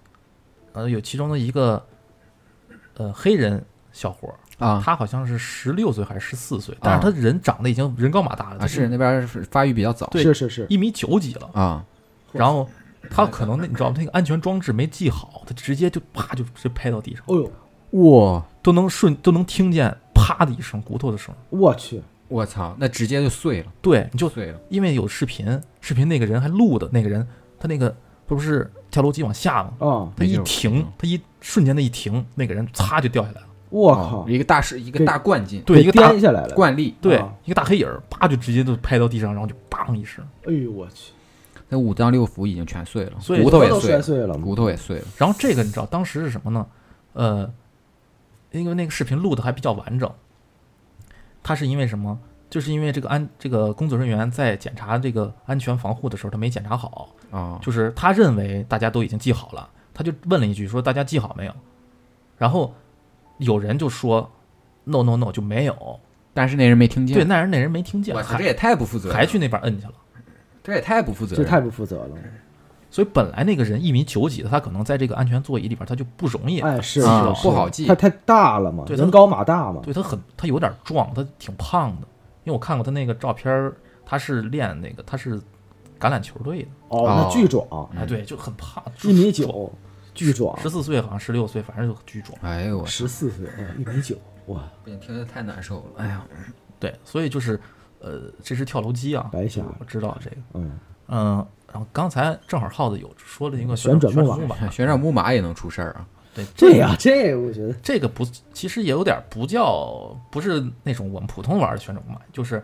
[0.74, 1.84] 呃，有其中的一个
[2.96, 4.82] 呃黑人小伙儿，啊。
[4.86, 10.06] 他好像是十六岁还是十四岁，但是他人长得已经人高马大了，是那边是发育比较早。
[10.08, 11.84] 对是是是，一米九几了，啊。
[12.32, 12.70] 然后
[13.10, 13.96] 他可能那你知道吗？
[13.98, 17.36] 那个安全装置没系好，他直接就啪就直接拍到地上，哦
[17.92, 21.34] 呦，哇都能顺都能听见啪的一声骨头的声。
[21.50, 27.28] 我去，我操，那直接就碎了，对，你就碎了因为有视频，视频那个人还录的那个人，
[27.60, 27.94] 他那个
[28.26, 29.74] 不是跳楼机往下吗？
[29.80, 33.48] 啊，他一停，他一瞬间的一停，那个人擦就掉下来了。
[33.72, 40.26] 我哦靠，一个大是一个大灌进对，一个大颠下来了，惯例，对啊一个大黑影儿，啪就直接就拍到地上，然后就梆一声。
[40.48, 41.12] 哎呦我去，
[41.68, 45.06] 那五脏六腑已经全碎了，所以骨头也都碎了，碎了，骨头也碎了。
[45.18, 46.66] 然后这个你知道当时是什么呢？
[47.14, 47.52] 呃，
[48.52, 50.12] 因为那个视频录的还比较完整，
[51.44, 52.20] 他是因为什么？
[52.50, 61.54] 就是因为这个安这个工作人员在检查这个安全防护的时候，他没检查好，啊，就是他认为大家都已经系好了，他就问了一句说大家系好没有？
[62.40, 62.74] 然后
[63.38, 64.28] 有人就说
[64.86, 66.00] no no no 就没有，
[66.34, 67.14] 但是那人没听见。
[67.16, 69.94] 对，那人那人没听见，我操，还这也太不负责还去那边摁去了。
[70.64, 71.36] 这也太不负责。
[71.36, 72.18] 这太不负责了。
[72.92, 77.86] 所以本来那个人一米九几的，他可能在这个安全座椅里边他就不容易，哎，是不好记。
[77.86, 82.08] 他太大了嘛，对人高马大嘛，对他很他有点壮，他挺胖的，
[82.44, 83.76] 因为我看过他那个照片儿，
[84.06, 85.38] 他是练那个他是
[86.00, 87.24] 橄榄球队的，哦，哦。
[87.24, 89.72] 那巨壮，哎，对，就很胖，一米九，
[90.16, 92.36] 巨壮，十四岁好像十六岁，反正就巨壮。
[92.42, 94.16] 哎呦我，十四岁，嗯一米九，
[94.48, 95.84] 哇，不行，听着太难受了。
[95.98, 96.26] 哎呀，
[96.80, 97.60] 对，所以就是
[98.00, 99.62] 呃，这是跳楼机啊，白瞎。
[99.80, 101.48] 我知道这个，嗯，嗯。
[101.72, 106.06] 然后刚才正好耗子有说了一个旋转木马木马，旋转木马也能出事儿啊！
[106.36, 112.64] 对这呀，这我觉得这个不，其实也有点不叫，不是那种我们普通玩的旋转木马，就是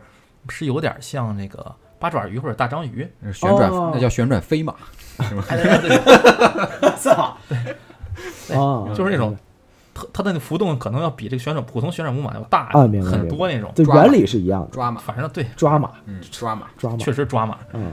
[0.50, 3.92] 是有点像那个八爪鱼或者大章鱼，那旋转哦。
[3.94, 4.76] 那叫旋转飞马，
[5.18, 6.92] 哎对对对。
[6.98, 7.36] 操，
[8.54, 9.36] 啊，就是那种
[9.94, 16.68] 它它的那浮动可能要比这个旋转普通旋转木马要大很多那种，这抓马原理是一样的，抓马，反正对，抓马，嗯，抓马。
[16.78, 17.58] 抓马，确实抓马。
[17.74, 17.92] 嗯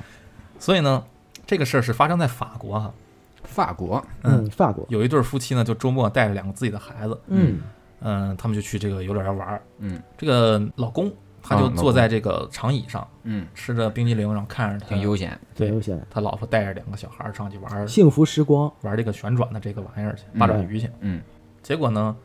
[0.62, 1.02] 所以呢，
[1.44, 2.94] 这个事儿是发生在法国哈，
[3.42, 7.60] 法国，嗯，法国，有一对夫妻呢，就周末带着两个自己的孩子，嗯。
[8.04, 9.62] 嗯，他们就去这个游乐园玩儿。
[9.78, 10.00] 嗯。
[10.16, 15.36] 这个老公他就坐在这个长椅上，嗯，吃着冰激凌，然后看着他挺悠闲。
[15.56, 20.38] 对挺悠闲，他老婆带着两个小孩儿上去玩儿幸福时光，玩这个旋转的这个玩意儿去，嗯。
[20.38, 20.88] 八爪鱼去。
[21.00, 21.20] 嗯。
[21.60, 22.16] 结果呢，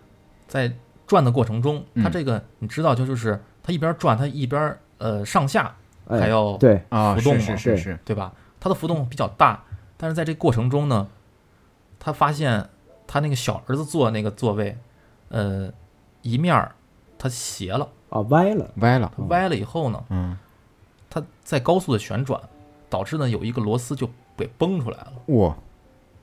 [0.47, 0.71] 在
[1.07, 8.31] 转的过程中，嗯他这个你知道，就就是他一边转，他一边呃上下哎，还要对，啊，浮动嘛是是是是，对吧？
[8.59, 9.63] 它的浮动比较大，
[9.97, 11.07] 但是在这过程中呢，
[11.99, 12.69] 他发现
[13.05, 14.77] 他那个小儿子坐那个座位，
[15.29, 15.71] 呃，
[16.21, 16.75] 一面儿
[17.17, 19.11] 它斜了，啊，歪了，歪了。
[19.17, 20.37] 嗯歪了以后呢，嗯，
[21.09, 22.39] 它在高速的旋转，
[22.89, 25.13] 导致呢有一个螺丝就给崩出来了。
[25.27, 25.55] 哇，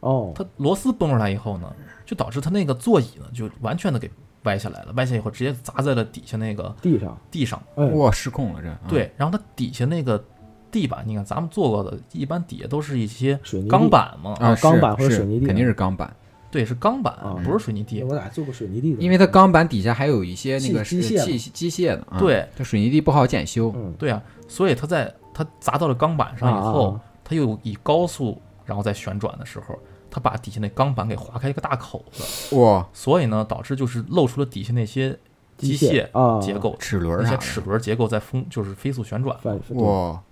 [0.01, 1.73] 哦，它螺丝崩出来以后呢，
[2.05, 4.11] 就导致它那个座椅呢就完全的给
[4.45, 7.63] 歪下来了，歪下以后直接砸在了底下那个地上，地上。
[7.75, 8.69] 哎，哇，失控了这。
[8.69, 10.23] 啊，对，然后它底下那个
[10.71, 16.15] 地板，你看咱们做过的，一般底下都是一些水泥钢，板嘛，啊，是钢板或者是水泥地肯定是钢板，
[16.51, 18.03] 对，是钢板啊，不是水泥地。
[18.03, 19.03] 我咋做过水泥地的？
[19.03, 23.73] 因为它钢板底下还有一些那个机机械机机械的，啊对，它水泥地不好检修。
[23.77, 29.79] 嗯，对啊，所以它在它砸到了钢板上以后，它又以高速然后再旋转的时候，
[30.15, 35.19] 它把底下那钢板给划开一个大口子，哇，所以呢，导致就是露出了底下那些
[35.57, 39.37] 机械啊，结构，齿轮那些齿轮结构在风就是飞速旋转，
[39.71, 40.23] 哇，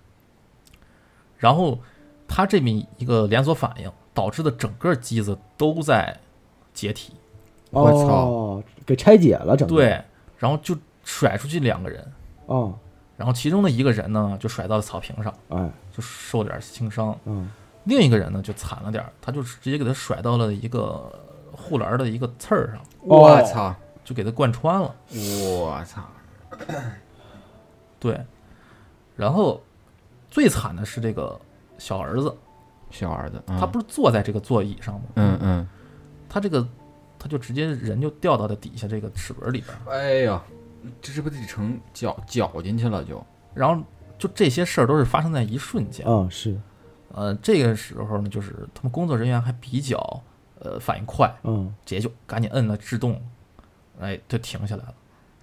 [1.37, 1.77] 然后
[2.29, 6.17] 它这么一个连锁反应，导致的整个机子都在
[6.73, 7.11] 解体，
[7.71, 8.07] 我操。
[8.07, 10.01] 哦，给拆解了，整个，对，
[10.37, 12.09] 然后就甩出去两个人，
[12.45, 12.73] 哦，
[13.17, 17.51] 然后其中的一个人呢就甩到了草坪上，哎，就受点轻伤，嗯，
[17.85, 21.11] 另一个人呢就惨了点儿，他就直接给他甩到了一个
[21.51, 24.95] 护栏的一个刺儿上，我操，就给他贯穿了。
[25.41, 26.01] 我操，
[27.99, 28.19] 对，
[29.15, 29.61] 然后
[30.29, 31.39] 最惨的是这个
[31.77, 32.35] 小儿子，
[32.89, 35.01] 小儿子，嗯他不是坐在这个座椅上吗？
[35.15, 35.67] 嗯嗯，
[36.29, 36.67] 他这个
[37.19, 40.41] 他就直接人就掉到了底下这个齿轮里边儿，哎呀，
[41.01, 43.23] 这是不是得成绞绞进去了就？
[43.53, 43.81] 然后
[44.17, 46.05] 就这些事儿都是发生在一瞬间。
[46.07, 46.59] 啊，是，
[47.13, 49.97] 呃，这个时候呢，就是他们工作人员还比较
[50.59, 53.21] 呃反应快，嗯，直接就赶紧摁了制动，
[53.99, 54.93] 哎，就停下来了。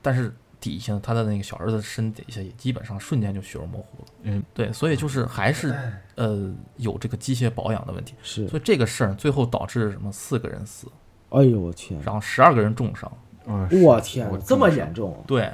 [0.03, 4.09] 但是底下他的那个小儿子身底下也基本上瞬间就血肉模糊了。
[4.23, 5.75] 嗯，对，所以就是还是
[6.17, 10.87] 呃有这个机械保养的问题，是，所以这个事儿最后导致什么四个人死，
[11.31, 13.11] 哎呦我天，然后十二个人重伤。
[13.47, 15.51] 嗯我天我，这么严重，对，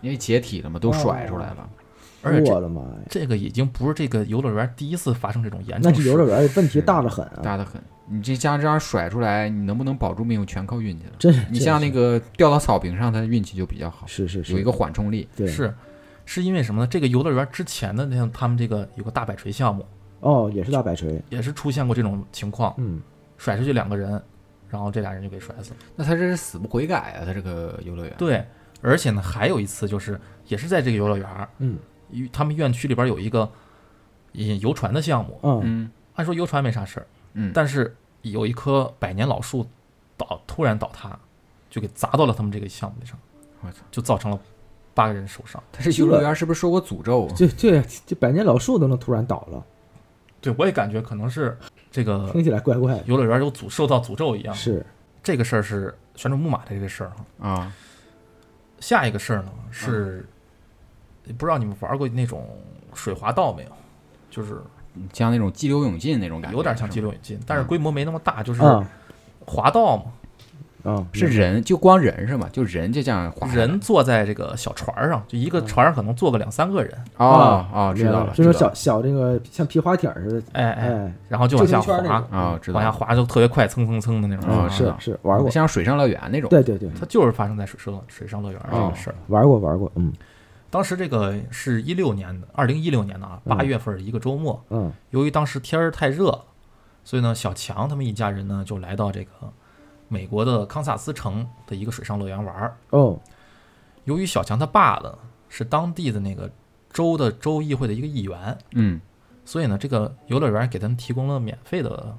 [0.00, 1.68] 因为解体了嘛，都甩出来了。
[2.22, 11.12] 而且这我的妈呀，这个已经不是这个游乐园第一次发生这种严重那这游乐园问题大得很啊，大得很，你这家这样甩出来，你能不能保住命，全靠运气了。
[11.18, 15.28] 真是，你像那个，掉到草坪上，他运气就比较好，是是是，有一个缓冲力。
[15.34, 15.72] 对，是
[16.24, 16.86] 是因为什么呢？
[16.86, 19.84] 这个游乐园之前的那样，他们这个有个大摆锤项目，
[20.20, 23.00] 哦，也是大摆锤，也是出现过这种情况，嗯，
[23.38, 24.20] 甩出去两个人，
[24.68, 25.76] 然后这俩人就给甩死了。
[25.96, 27.24] 那他这是死不悔改啊！
[27.24, 28.44] 他这个游乐园，对，
[28.82, 31.26] 而且呢，还有一次就是也是在这个游乐园，
[31.58, 31.78] 嗯与
[32.32, 33.50] 他们院区里边有一个
[34.32, 35.38] 引游船的项目。
[35.42, 39.66] 嗯，嗯按说游船没啥事儿，嗯，但是有一棵百年老树
[40.16, 41.18] 倒突然倒塌，
[41.70, 43.18] 就给砸到了他们这个项目上，
[43.62, 43.78] 我操！
[43.90, 44.38] 就造成了
[44.92, 45.62] 八个人受伤。
[45.72, 47.34] 但是游乐园是不是受过诅咒啊？
[47.36, 49.64] 这这这百年老树都能突然倒了，
[50.40, 51.56] 对我也感觉可能是
[51.90, 53.04] 这个听起来怪怪的。
[53.06, 54.54] 游乐园有诅受到诅咒一样。
[54.54, 54.84] 是，
[55.22, 57.48] 这个事儿是旋转木马的这个事儿哈。
[57.48, 57.72] 啊，
[58.80, 60.28] 下一个事儿呢是，
[61.38, 62.44] 不知道你们玩过那种
[62.94, 63.70] 水滑道没有？
[64.30, 64.60] 就是
[65.12, 68.86] 像那种激流勇进那种感觉，有点像激流勇进，但是规模没那么大，就是啊
[69.46, 70.04] 滑道嘛，
[70.84, 72.48] 嗯，是人，就光人是吗？
[72.52, 81.86] 就人就这样滑人坐在这个小船儿上，就一个船上可能坐个两三个人，哦哦，知道了，就那种知道小小那个像皮划艇似的，哎哎，哎，然后就往下滑。
[81.86, 84.48] 救生圈那种，了哦，知道往下滑就特别快，蹭蹭蹭的那种。
[84.48, 89.16] 哦啊是是玩过，像水上乐园那种，对对对，它就是发生在水上水上乐园这哦个事儿。
[89.26, 90.12] 玩过玩过，嗯
[90.70, 93.56] 当时这个是一六年的，二零一六年的啊，嗯。
[93.56, 94.92] 八月份儿一个周末，嗯。
[95.10, 96.44] 由于当时天儿太热，
[97.02, 99.30] 所以呢，小强他们一家人呢就来到这个
[100.08, 102.76] 美国的康萨斯城的一个水上乐园玩儿。
[102.90, 103.18] 哦。
[104.04, 106.50] 由于小强他爸呢是当地的那个
[106.92, 109.00] 州的州议会的一个议员，嗯。
[109.44, 112.16] 所以呢，这个游乐园给他们提供了免费的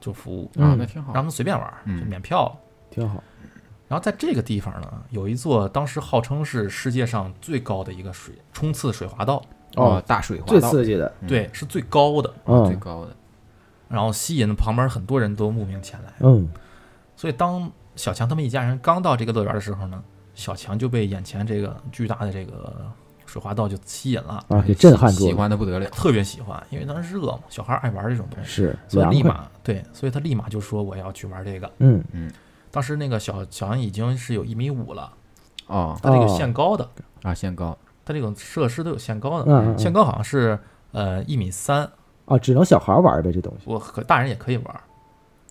[0.00, 0.76] 就服务，啊，嗯。
[0.76, 1.12] 那挺好。
[1.12, 2.00] 让他们随便玩儿，嗯。
[2.00, 2.56] 就免票。
[2.90, 3.22] 挺好，
[3.90, 9.42] 然后在这个地方呢，有一座当时号称是世界上最高的一个水冲刺水滑道，
[9.74, 13.10] 哦，大水滑最道刺激的，嗯对，是最高的，最嗯高的，
[13.88, 16.12] 然后吸引旁边很多人都慕名前来。
[16.20, 16.48] 嗯
[17.16, 20.00] 所以当小强他们一家人刚到这个乐园的时候呢，
[20.36, 22.88] 小强就被眼前这个巨大的这个
[23.26, 31.68] 水滑道就吸引了，啊，给震撼住喜，欢的不得了，特别喜欢，因为当时热嘛，小孩爱玩这种东西，是所以立，马对，所以他立马就说我要去玩这个。
[31.78, 32.32] 嗯嗯
[32.70, 35.12] 当时那个小小强已经是有一米五了，
[35.66, 35.98] 哦。
[36.02, 36.88] 他这个哦限高的，
[37.22, 39.78] 啊，限高，他这种设施都有限高的，嗯嗯嗯。
[39.78, 40.58] 限高好像是
[40.92, 41.90] 呃一米三，
[42.26, 43.64] 啊，只能小孩玩呗，这东西。
[43.64, 44.80] 我和大人也可以玩。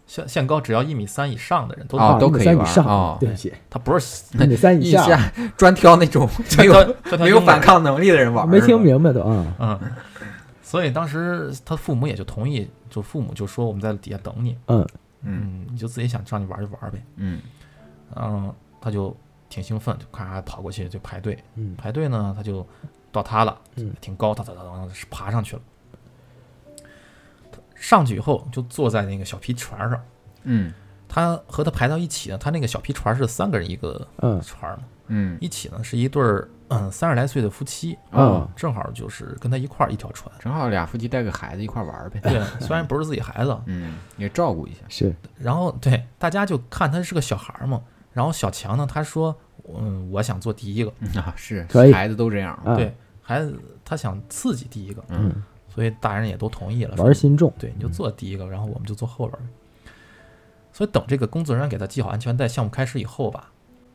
[0.08, 3.18] 限限高只要一米三以上的人都都可以玩一米三以上哦。
[3.20, 6.28] 对不起，他不是一米三以下，专挑那种
[6.58, 9.80] 没有没有反，抗能力的人玩，没听，明白都啊，嗯，
[10.64, 14.84] 所以当时他父母也就同意，就父母就说我们在底下等你，嗯
[15.22, 17.42] 嗯嗯，你就自己想上去玩就玩呗，嗯
[18.16, 19.16] 嗯，他就
[19.50, 21.76] 挺兴奋，就咔跑过去就排队，嗯。
[21.76, 22.66] 排队呢他就
[23.12, 25.62] 到他了，嗯挺高，哒哒哒哒是爬上去了。
[27.52, 30.04] 他上去以后就坐在那个小皮船上，
[30.44, 30.74] 嗯。
[31.08, 35.38] 他和他排到一起呢，他那个小皮船是三个人一个嗯船嘛，嗯。
[35.42, 40.34] 一起呢是一对儿嗯三十来岁的夫妻，啊，正好就是跟他一块儿一条船。
[40.40, 45.16] 正好俩夫妻带个孩子一块儿玩呗，对，虽然不是自己孩子， 嗯，也照顾一下，是。
[45.38, 47.82] 然后对大家就看他是个小孩儿嘛。
[48.12, 49.36] 然后小强呢，他说
[49.70, 50.92] ：“嗯，我想做第一个。
[51.00, 51.94] 嗯 啊，是可以。
[51.94, 52.76] 孩子都这样，啊。
[52.76, 53.56] 对，孩子
[53.86, 55.44] 他想刺激第一个，嗯。
[55.74, 56.98] 所以大人也都同意了。
[56.98, 59.46] 说玩心重，对，你就做第一个，然后我们就坐后边儿。
[60.74, 63.52] 所以等这个工作人员给他系好安全带，项目开始以后吧，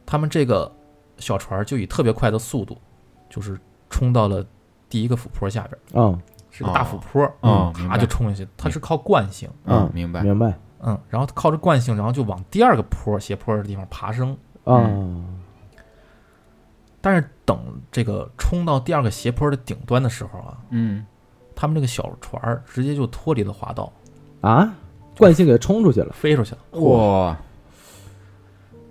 [0.06, 0.70] 他们这个
[1.18, 2.76] 小船儿就以特别快的速度，
[3.28, 3.58] 就是
[3.90, 4.44] 冲到了
[4.88, 6.20] 第一个俯坡下边儿，嗯。
[6.50, 7.72] 是个大俯坡，哦。
[7.76, 7.96] 明白。
[7.96, 8.46] 咔就冲下去。
[8.56, 10.56] 它是靠惯性，嗯，明白，明白。
[10.80, 14.36] 嗯，然后靠着惯性，然后就往第二个坡斜坡的地方爬升。
[14.62, 14.88] 啊，
[17.00, 17.58] 但是等
[17.90, 21.04] 这个冲到第二个斜坡的顶端的时候啊，嗯。
[21.56, 23.92] 他们这个小船儿直接就脱离了滑道，
[24.40, 24.74] 啊，
[25.16, 26.80] 惯性给它冲出去了，飞出去了。
[26.80, 27.36] 哇，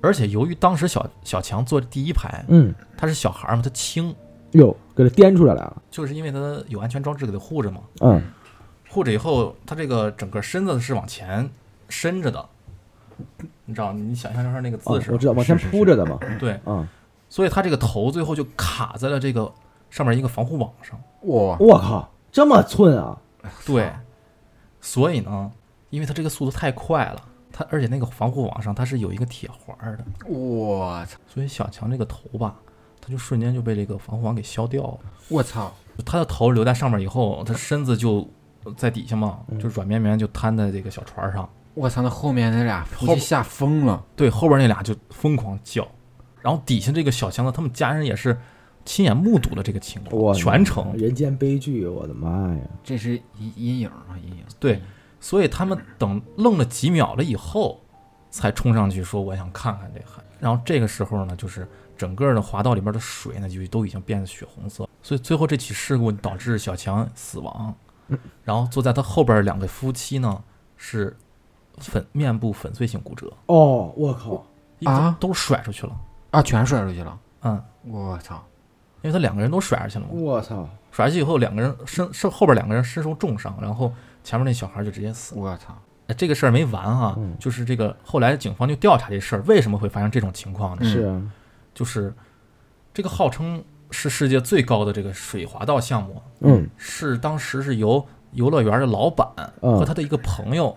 [0.03, 4.13] 而且由于当时小小强坐第一排，嗯，他是小孩儿嘛，他轻，
[4.51, 8.21] 哟，给他颠出来了，就是因为他有安全装置给他护着嘛，嗯。
[8.89, 11.49] 护着以后，他这个整个身子是往前
[11.89, 12.45] 伸着的，
[13.65, 13.91] 你知道？
[13.91, 16.87] 你想象一下那个姿势，哦我知道，往前是是铺着的嘛，对，嗯，
[17.27, 19.51] 所以他这个头最后就卡在了这个
[19.89, 23.17] 上面一个防护网上，哇，我靠，这么寸啊，
[23.65, 23.91] 对，
[24.79, 25.51] 所以呢，
[25.89, 27.21] 因为他这个速度太快了，
[27.53, 32.55] 他而且那个防护网上它是有一个铁环儿的，我操，所以小强这个头吧，
[32.99, 34.99] 他就瞬间就被这个防护网给削掉了。
[35.29, 35.71] 我操，
[36.03, 38.27] 他的头留在上面以后，他身子就
[38.75, 39.59] 在底下嘛，嗯。
[39.59, 41.47] 就软绵绵就瘫在这个小船上。
[41.75, 45.87] 我操，那后面那俩夫后妻吓疯了，对，后边那俩就疯狂叫，
[46.41, 48.37] 然后底下这个小强呢，他们家人也是
[48.85, 50.95] 亲眼目睹了这个情况，我全程。
[50.95, 54.81] 人间悲剧，我的妈呀，这是阴阴影啊，阴影，对，
[55.23, 57.81] 所以他们等愣了几秒了以后，
[58.29, 60.21] 才冲上去说我想看看这海。
[60.37, 61.65] 然后这个时候呢，就是
[61.97, 67.73] 整个的滑道里边的水呢，就都已经变得血红色，所以最后这起事故导致小强死亡，
[68.43, 70.43] 然后坐在他后边两个夫妻呢
[70.75, 71.15] 是
[71.77, 74.45] 粉面部粉碎性骨折，哦，我靠，
[74.83, 75.15] 啊？
[75.21, 75.95] 都甩出去了，
[76.31, 78.43] 啊，全甩出去了，嗯，我操，
[79.01, 83.93] 因为他两个人都甩出去了嘛，我操，甩出去以后，两个人身身后边两个人身受重伤，然后
[84.23, 85.41] 前面那小孩就直接死了。
[85.41, 85.75] 我操，
[86.07, 87.35] 呃这个事儿没完哈，嗯。
[87.39, 90.81] 就是这个后来警方就调查这事儿，为什么会发生这种情况呢？
[90.83, 91.21] 嗯是啊，
[91.73, 92.13] 就是
[92.93, 96.67] 这个号称是世界最高的这个水滑道项目，嗯。
[96.77, 99.27] 是当时是由游乐园的老板
[99.61, 100.75] 嗯和他的一个朋友，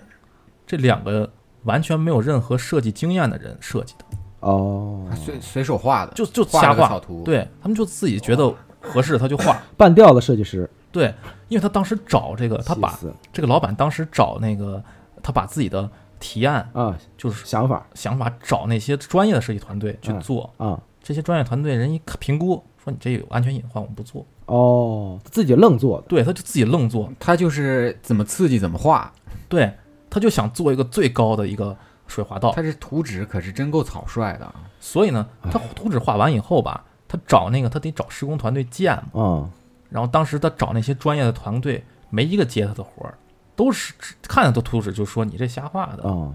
[0.66, 1.30] 这两个
[1.62, 4.04] 完全没有任何设计经验的人设计的，
[4.40, 11.14] 哦，随随手画的，就就瞎画对他们就自己觉得合适他就画，半吊子设计师，对，
[11.48, 12.98] 因为他当时找这个，他把
[13.30, 14.82] 这个老板当时找那个，
[15.22, 29.12] 他把自己的提案啊就是想法想法找那些专业的设计团队去嗯做，啊，这些专业团队人一看评估说你这有安全隐患，我们不做，哦，自己愣做的，对，他就自己愣做，他就是怎么刺激怎么画，
[29.50, 29.70] 对，
[30.08, 31.76] 他就想做一个最高的一个
[32.06, 34.54] 水滑道，他这图纸可是真够草率的啊。
[34.80, 39.50] 所以呢，他图纸画完以后吧，他找那个他得找施工团队建嘛，啊，
[39.88, 43.14] 然后当时他找那些专业的团队，没一个接他的活儿，
[43.54, 46.32] 都是看着他图纸就说你这瞎画的，啊，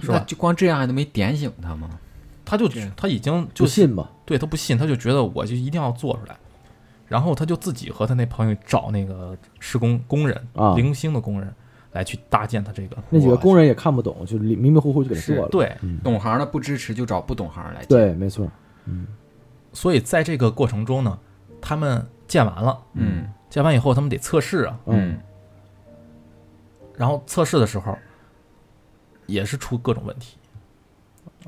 [0.00, 0.24] 是吧？
[0.26, 1.88] 就光这样还都没点醒他吗？
[2.44, 4.10] 他就他已经就不信吧？
[4.24, 6.36] 对他不信，他就觉得我就一定要做出来，
[7.06, 11.54] 然后他就自己和他那朋友找那个施工工人啊零星的工人
[11.92, 12.96] 来去搭建他这个。
[13.10, 15.48] 那几个工人也看不懂，就迷迷糊糊就给他做了。
[15.50, 17.88] 对，懂行的不支持就找不懂行来建。
[17.88, 18.50] 对，没错。
[18.86, 19.06] 嗯
[19.74, 21.18] 所以在这个过程中呢，
[21.60, 25.18] 他们建完了，嗯建完以后他们得测试啊，嗯，
[26.96, 27.96] 然后测试的时候
[29.26, 30.36] 也是出各种问题。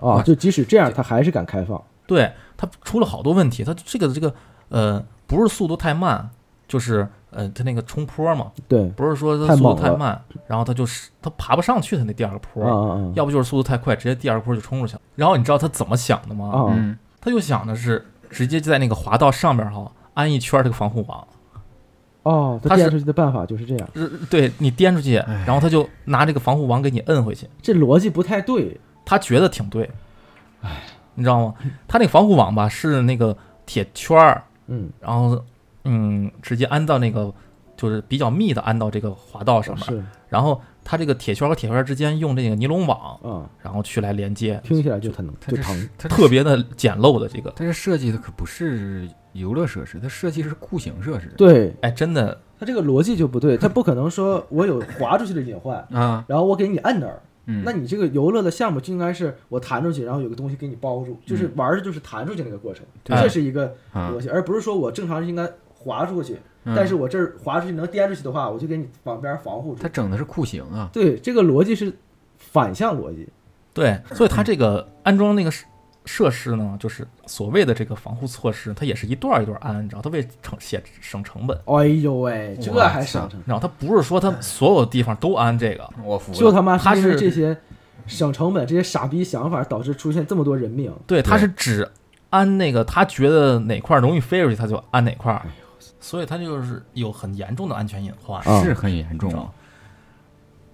[0.01, 1.81] 啊，就即使这样，他还是敢开放。
[2.07, 4.35] 对他出了好多问题，他这个这个
[4.71, 6.29] 呃不是速度太慢，
[6.67, 15.01] 就是呃他那个冲坡嘛，对，不是说他速度太慢，然后他就是他爬不上去他那第二个坡，啊啊啊要不就是速度太快，直接第二个坡就冲出去了。
[15.17, 16.51] 然后你知道他怎么想的吗？
[16.51, 16.67] 啊！
[16.71, 21.27] 嗯，他就想的是直接就在那个滑道上边哈安一圈这个防护网，
[22.23, 27.49] 哦，他他是垫出去的办法就是这样，呃对你颠出去，哎然后他就拿这个防护网给你摁回去。
[27.61, 28.79] 这逻辑不太对。
[29.03, 29.91] 他觉得挺对，
[31.15, 31.55] 你知道吗？
[31.89, 35.43] 他那个防护网吧是那个铁圈儿，嗯，然后
[35.85, 37.33] 嗯直接安到那个
[37.77, 45.89] 就是比较密的安到这个滑道上面，是然后他这个铁圈和铁圈之间用这个尼龙网，嗯，然后去来连接，听起来就疼，他这就疼。
[45.99, 51.33] 他特别的简陋的这个，他这设计的可不是游乐设施，它设计是酷刑设施。
[51.37, 57.21] 对哎，真的它这个逻辑就不对，它不可能说我有滑出去的隐患，啊， 然后我给你摁那儿。
[57.47, 69.89] 嗯，那你这个游乐的项目就应该是我弹出去，然后有个东西给你包住，就是玩的就是弹出去那个过程，对这是一个啊逻辑，而不是说我正常应该滑出去，嗯但是我这儿滑出去能颠出去的话，我就给你往边防护住他。
[69.89, 70.91] 整的是酷刑啊。
[70.93, 71.91] 对，这个逻辑是
[72.37, 73.27] 反向逻辑。
[73.73, 75.51] 对，所以它这个安装那个
[76.11, 87.57] 设设施呢，就是所谓的这个防护措施，它也是一段儿一段儿安，你知道，它为省写省成本，哎呦喂，这哇还省成，然后它不是说它所有地方都安这个，我服就他妈他是这些
[88.07, 90.93] 省成本、这些傻逼想法导致出现这么多人命。
[91.07, 91.89] 对，它是只
[92.31, 95.47] 安那个他觉得哪块儿容易飞出去，他就安哪块儿，
[96.01, 98.43] 所以它就是有很严重的安全隐患。
[98.43, 98.63] 啊。
[98.63, 99.49] 是很严重。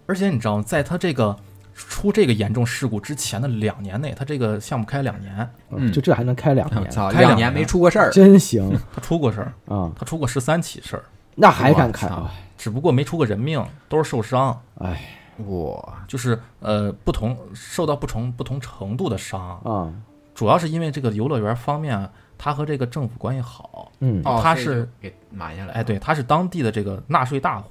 [0.06, 1.36] 而且你知道吗，在他这个
[1.76, 8.10] 出这个严重事故之前的两年内，他这个项目开两年，嗯就这还能开两年，操，开两两年没出过事儿。
[8.10, 9.92] 真行 他出过事儿，啊！
[9.94, 11.04] 他出过十三起事儿，
[11.34, 12.10] 那还敢开？
[12.56, 15.00] 只不过没出过人命，都是受伤，哎
[15.46, 19.92] 哇，就是呃不同受到不同不同程度的伤，啊，
[20.34, 25.72] 主要是因为这个游乐园方面啊，他和这个政府关系好，嗯哦所以他是就给买下来了。
[25.74, 27.70] 哎，对，他是当地的这个纳税大户，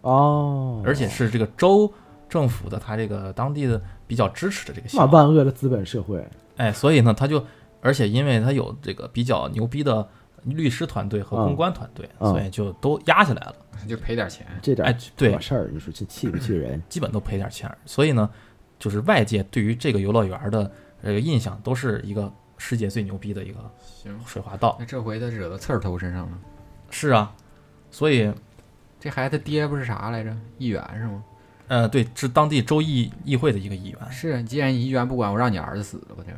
[0.00, 1.92] 哦，而且是这个州
[2.30, 6.26] 政府的他这个当地的比较支持的这个那项目，万恶的资本社会
[6.56, 7.44] 哎，所以呢，他就
[7.82, 10.08] 而且因为他有这个比较牛逼的
[10.44, 13.54] 律师团队和公关团队，嗯所以就都压下来了，
[13.88, 14.46] 就赔点钱。
[14.62, 16.80] 这点哎对破事儿，你说这气不气人？
[16.88, 17.76] 基本都赔点钱儿。
[17.84, 18.30] 所以呢，
[18.78, 20.70] 就是外界对于这个游乐园的
[21.02, 24.76] 这个印象都是一个世界最牛逼的一个行，水滑道。
[24.78, 26.38] 那这回他惹到刺儿头身上了。
[26.90, 27.34] 是啊，
[27.90, 28.32] 所以
[28.98, 30.34] 这孩子爹不是啥来着？
[30.58, 31.24] 议员是吗？
[31.70, 36.24] 呃，对，是当地州议议会的一个议员是，啊既然你议员不管，我让你儿子死了吧？
[36.26, 36.32] 这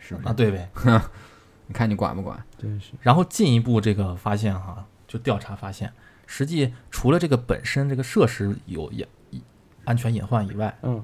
[0.00, 0.28] 是不是？
[0.28, 0.70] 啊，对呗。
[1.66, 2.40] 你看你管不管？
[2.56, 5.92] 真是然后进一步这个发现哈，就调查发现，
[6.26, 9.04] 实际除了这个本身这个设施有隐
[9.84, 11.02] 安全隐患以外，嗯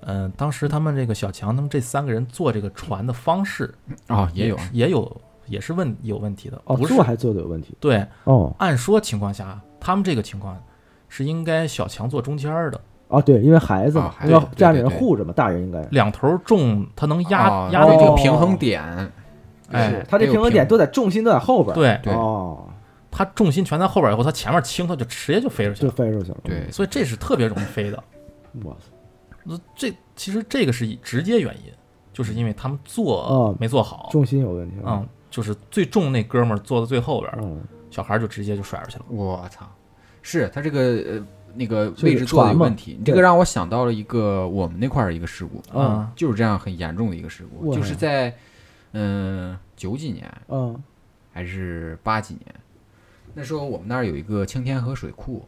[0.00, 3.72] 嗯、当时他们这个小强他们这三个人坐这个船的方式
[4.08, 10.60] 哦，也有也有也是问有问题的，哦，不是做还做的有问题对，哦按说情况下，他们这个情况
[11.14, 18.82] 是应该小强坐中间儿的，啊，对，因为孩子嘛哦，孩子要家里人护着嘛，大人应该两头重，他能压、哦压这个这个哦平衡点，
[19.70, 22.66] 哎他这平衡点都在重心都在后边儿，对对哦，
[23.10, 28.02] 他重心全在后边儿以后，他前面轻，他就直接就飞出去了就，飞出去了，对，所以这是特别容易飞的。
[28.64, 28.90] 哇塞，
[29.44, 31.72] 那这其实这个是直接原因，
[32.10, 34.76] 就是因为他们做哦没坐好，重心有问题。
[34.86, 37.60] 嗯，就是最重那哥们儿坐到最后边
[37.90, 39.04] 小孩儿就直接就甩出去了。
[39.10, 39.66] 我操，
[40.22, 48.34] 是他这个呃那个位置做的问题，你这个让我想到了一个我们那块儿的一个事故，嗯就是这样很严重的一个事故，就是在
[48.92, 50.80] 嗯九几年嗯
[51.32, 52.54] 还是八几年，
[53.34, 55.46] 那时候我们那儿有一个青天河水库，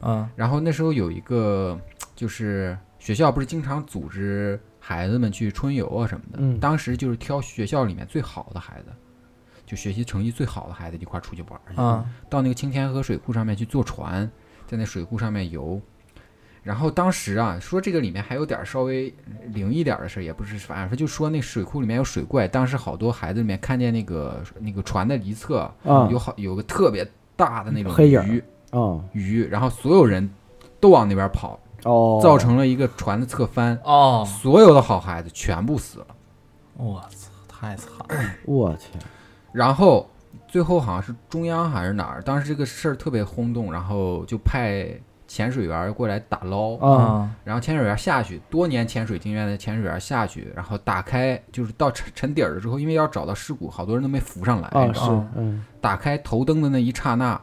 [0.00, 0.30] 啊。
[0.36, 1.78] 然后那时候有一个
[2.14, 8.90] 就是学校不是经常组织孩子们去春游啊什么的，嗯当时就是挑学校里面最好的孩子，
[9.68, 11.78] 就学习成绩最好的孩子一块儿出去玩儿去。
[11.78, 14.28] 啊到那个青天河水库上面去坐船，
[14.66, 15.78] 在那水库上面游。
[16.62, 19.14] 然后当时啊，说这个里面还有点儿稍微
[19.52, 22.48] 灵一点儿的事儿，也不是，反正就说那水库里面有水怪。
[22.48, 27.06] 当时好多孩子里面看见那个那个船的一侧啊有好有个特别
[27.36, 28.42] 大的那种黑鱼
[28.72, 30.28] 哦鱼，然后所有人
[30.80, 36.06] 都往那边跑，哦，造成了一个船的侧翻，哦，所有的好孩子全部死了。
[36.76, 38.30] 我操，太惨了。
[38.44, 39.02] 我天，
[39.52, 40.08] 然后
[40.46, 44.88] 最后好像是中央还是哪儿，当时这个事儿特别轰动，然后就派
[45.26, 47.30] 潜水员过来打捞，啊。
[47.44, 57.40] 然后潜水员下去，多年潜水经验的潜水员下去，然后打开就是到沉沉底儿了之后，因为要找到尸骨，好多人都没浮上来，啊是打开头灯的那一刹那，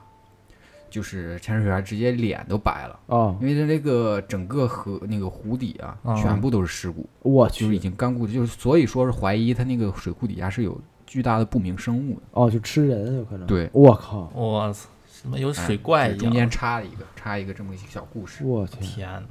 [0.89, 2.99] 就是潜水员直接脸都白了。
[3.06, 6.16] 哦，因为他那个整个河那个湖底啊，啊。
[6.16, 12.22] 全部都是尸骨，我就是已经干固，就是所以说是怀疑他那个水库底下是有巨大的不明生物的。
[12.32, 13.47] 哦，就吃人有可能。
[13.47, 16.20] 对我靠，我操，什么有哎水怪一样？
[16.20, 18.43] 中间插了一个插一个这么一个小故事。
[18.43, 19.24] 我天，天哪，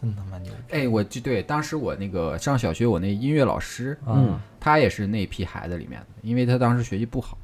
[0.00, 0.76] 真他妈牛逼！
[0.76, 7.36] 哎，我就对当时我那个上小学，我那音乐老师，嗯他也是那批孩子里面的，因为他当时学习不好，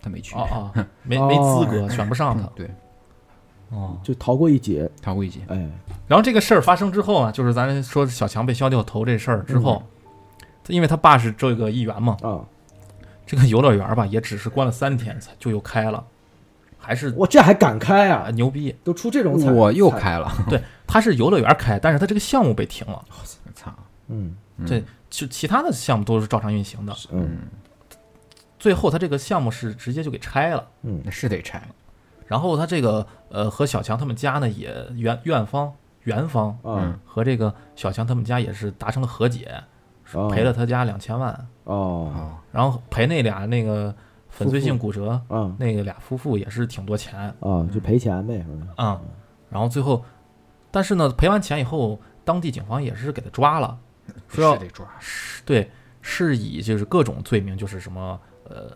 [0.00, 0.34] 他没去。
[0.34, 2.48] 哦哦， 没没资格，选不上他。
[2.54, 2.70] 对，
[3.70, 4.90] 哦，就逃过一劫。
[5.02, 5.40] 逃过一劫。
[5.48, 5.56] 哎，
[6.06, 9.82] 然后这个事儿发生之后啊，就是咱说小强被削掉头这事儿之后，
[10.68, 12.40] 因为他爸是这个议员嘛，啊，
[13.32, 16.04] 这个游乐园吧也只是关了三天才就又开了，
[16.78, 18.30] 还是我这还敢开啊啊？
[18.32, 18.76] 牛逼。
[18.84, 23.02] 都出这种惨，我又，开了， 对，他是游乐园开，但是他这个项目被停了，
[23.54, 23.72] 操！
[24.08, 26.94] 嗯嗯对，就其他的项目都是照常运行的。
[27.10, 27.38] 嗯
[28.58, 30.68] 最后他这个项目是直接就给拆了。
[30.82, 31.66] 嗯是得拆。
[32.26, 35.72] 然后他这个呃和小强他们家呢也院院方
[36.02, 39.64] 园方啊嗯和这个小强他们家也是达成了和解，哦
[40.30, 41.32] 赔了他家两千万，
[41.64, 43.94] 哦哦，然后赔那俩那个
[44.28, 48.84] 粉碎性骨折嗯那个俩夫妇也是挺多钱啊，就赔钱呗，是吧？
[48.84, 49.00] 啊、
[49.50, 50.04] 然后最后，
[50.70, 53.78] 但是呢赔完钱以后，当地警方也是给他抓了，
[54.28, 54.86] 说要是得抓。
[55.44, 58.70] 对是以就是各种罪名，就是什么呃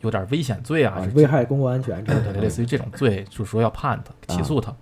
[0.00, 4.74] 有点危险罪啊，啊，危害公共安全之类对，的，类似于这种罪，就是说要判他起诉他。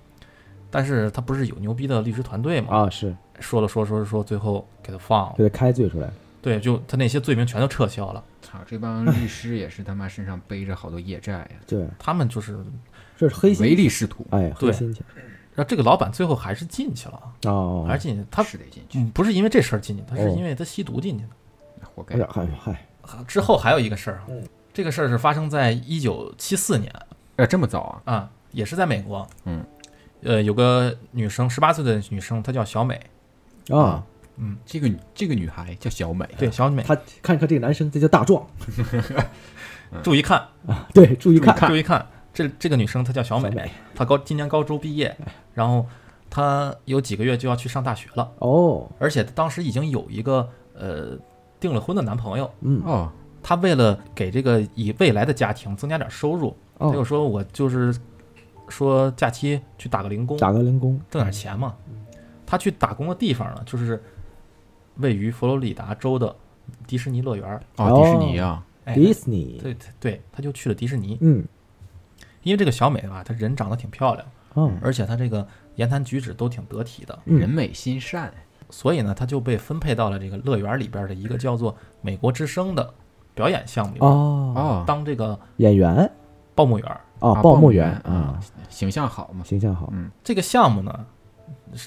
[0.74, 2.76] 但是他不是有牛逼的律师团队嘛？
[2.76, 5.34] 啊，是说了说说说，最后给他放了。
[5.38, 6.10] 给他开罪出来。
[6.42, 8.22] 对，就他那些罪名全都撤销了。
[8.42, 12.58] 操，这帮律师也是他妈身上背着好多业债呀，对，他们就是，
[13.16, 15.04] 这是黑心唯利是图，哎，黑对心钱
[15.54, 18.26] 然后这个老板最后还是进去了，哦，还是进去。
[18.30, 21.30] 他是得进去，嗯不是因为这事儿进去，他是哦因为他吸毒进去的。
[21.94, 22.84] 活该嗨嗨，
[23.28, 26.92] 之后还有一个事儿啊嗯，这个事儿是发生在一九七四年
[27.36, 28.12] 呃，这么早啊？
[28.12, 29.26] 啊，也是在美国。
[29.44, 29.64] 嗯，
[30.24, 33.00] 呃，有个女生，十八岁的女生，她叫小美。
[33.68, 34.04] 啊，
[34.36, 38.44] 嗯，这个女这个女孩叫小美，对，小美，她看看这个男生，这叫大壮，
[40.02, 40.38] 注意看。
[40.66, 43.70] 啊，对，注意看，注意看，这这个女生她叫小美，小美。
[43.94, 45.16] 她高今年高中毕业，
[45.52, 45.86] 然后
[46.28, 51.16] 她有几个月就要去上大学了，哦，而且当时已经有一个呃
[51.60, 52.50] 订了婚的男朋友。
[52.60, 53.10] 嗯，哦，
[53.42, 57.94] 她为了给这个以未来的家庭增加点收入，她就哦，说我就是
[58.68, 61.74] 说假期去打个零工，打个零工，挣点钱嘛。
[62.46, 64.02] 他去打工的地方呢，就是
[64.96, 66.34] 位于佛罗里达州的
[66.86, 67.60] 迪士尼乐园。
[67.76, 71.44] 哦，迪士尼啊，哎，迪士尼，对对他，就去了迪士尼，嗯，
[72.42, 74.26] 因为这个小美吧，她人长得挺漂亮。
[74.56, 75.46] 嗯，而且她这个
[75.76, 77.38] 言谈举止都挺得体的，嗯。
[77.38, 78.32] 人美心善，
[78.70, 82.92] 所以呢，他就被分配到了这个乐园里边的一个叫做“美国之声”的
[83.34, 86.08] 表演项目里边，哦，哦，当这个演员，
[86.54, 87.00] 报幕员儿。
[87.24, 91.06] 哦，啊报幕员员啊，，形象好嘛，形象好，嗯这个项目呢，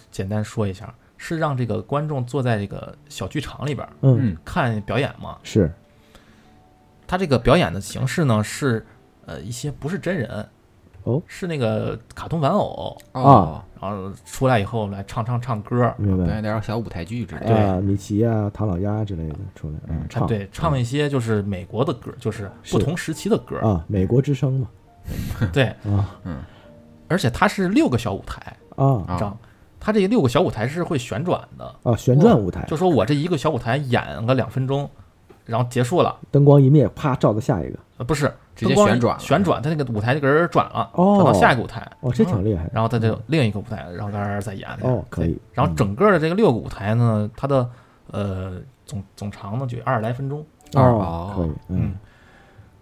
[0.09, 5.37] 简单说一下，是让这个观众坐在这个小剧场里边儿嗯，嗯看表演嘛。
[5.43, 5.71] 是，
[7.05, 8.85] 他这个表演的形式呢是
[9.25, 10.47] 呃一些不是真人，
[11.03, 16.41] 哦，是那个卡通玩偶，哦，然后出来以后来唱唱唱歌，明白表演。
[16.41, 23.59] 点小舞台剧之类的，啊，米奇啊，唐老鸭之类的出来，嗯，唱啊对，唱一些就是美国的歌，就是不同时期的歌。
[23.59, 24.67] 啊，美国之声嘛，
[25.53, 25.73] 对，
[26.23, 26.43] 嗯
[27.07, 28.41] 而且它是六个小舞台，
[28.75, 29.37] 啊，啊这样，
[29.79, 34.89] 它这六个小舞台是会旋转的，啊，旋转舞台，就说我这一个小舞台演个两分钟，
[35.45, 37.79] 然后结束了，灯光一灭，啪照到下一个。
[37.97, 41.15] 呃，不是直接灯光旋转旋转，它那个舞台就给人转了，哦。
[41.15, 42.69] 转到下一个舞台，哦，这挺厉害。
[42.73, 44.67] 然后它就另一个舞台，然后在那儿再演。
[44.81, 45.39] 哦，可以。
[45.53, 47.67] 然后整个的这个六个舞台呢，它的
[48.11, 50.45] 呃总总长呢就二十来分钟。
[50.73, 51.51] 哦哦，可以。
[51.69, 51.95] 嗯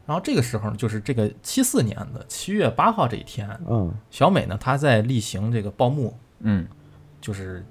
[0.06, 3.92] 然后这个时候呢，就是这个七四年的七月八号这一天，嗯。
[4.12, 6.68] 小美呢她在例行这个报幕，嗯。
[7.20, 7.66] 就是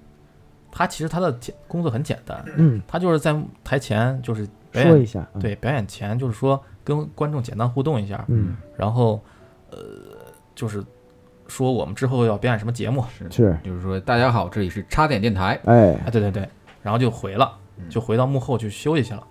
[0.73, 5.25] 她其实她的简工作很简单，嗯，她就是在台前就是表演，说一下。
[5.35, 9.23] 嗯，对表演前就是说跟观众简单互动一下，嗯，然后
[9.71, 9.79] 呃
[10.57, 10.83] 就是
[11.47, 13.57] 说我们之后要表演什么节目，是是。
[13.63, 16.49] 就是说大家好，这里是插点电台，哎，哎，对对对，
[16.83, 17.89] 然后就回了，嗯。
[17.89, 19.25] 就回到幕后去休息去了。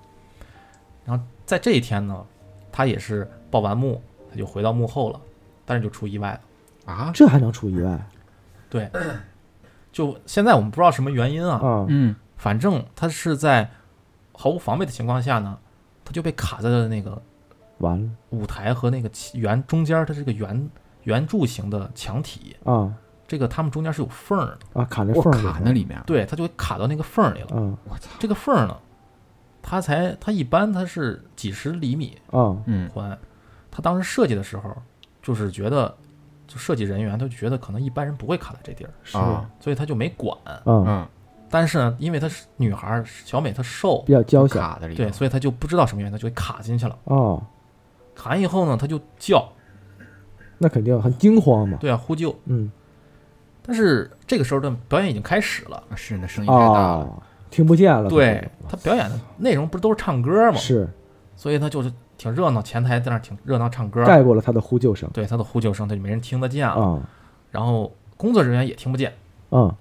[1.03, 2.25] 然后在这一天呢，
[2.73, 5.21] 他也是报完幕，他就回到幕后了，
[5.63, 6.91] 但是就出意外了。
[6.93, 8.05] 啊，这还能出意外？
[8.69, 8.91] 对，
[9.91, 11.85] 就现在我们不知道什么原因啊，啊？
[11.87, 12.15] 嗯。
[12.35, 13.69] 反正他是在
[14.33, 15.57] 毫无防备的情况下呢，
[16.03, 17.21] 他就被卡在了那个
[17.77, 18.09] 完了。
[18.31, 20.69] 舞台和那个圆中间，它是个圆
[21.03, 22.93] 圆柱形的墙体，啊
[23.25, 24.85] 这个他们中间是有缝儿的，啊！
[24.89, 27.47] 卡那我缝儿卡那里面，对，他就会卡到那个缝儿里了。
[27.53, 27.77] 嗯。
[27.85, 28.77] 我操，这个缝儿呢，
[29.63, 33.17] 它才它一般它是几十厘米啊嗯宽，
[33.71, 34.75] 他当时设计的时候
[35.21, 35.95] 就是觉得，
[36.45, 40.37] 就设计人员他就觉得可能一般人不会卡在这地儿，是啊所以他就没管。
[40.43, 41.07] 啊，嗯，
[41.49, 46.97] 但是呢，因为她是女孩儿，小美她瘦比，较娇小卡在里，对，所以她就不知道什么原因，她就给卡进去了。
[47.05, 47.41] 哦，
[48.13, 49.47] 卡完以后呢，她就叫，
[50.57, 51.77] 那肯定很惊慌嘛。
[51.79, 52.35] 对啊，呼救。
[52.45, 52.69] 嗯
[53.65, 57.23] 但是这个时候的表演已经开始了，是那声音太大了，啊，
[57.53, 58.09] 听不见了。
[58.09, 60.57] 对他表演的内容不是都是唱歌吗？
[60.57, 60.89] 是
[61.35, 66.73] 所以他就是挺热闹，前台在那挺热闹唱歌，盖过了他的呼救声对他的呼救声，他就没人听得见了。
[66.73, 67.09] 啊
[67.51, 69.13] 然后工作人员也听不见，
[69.51, 69.71] 嗯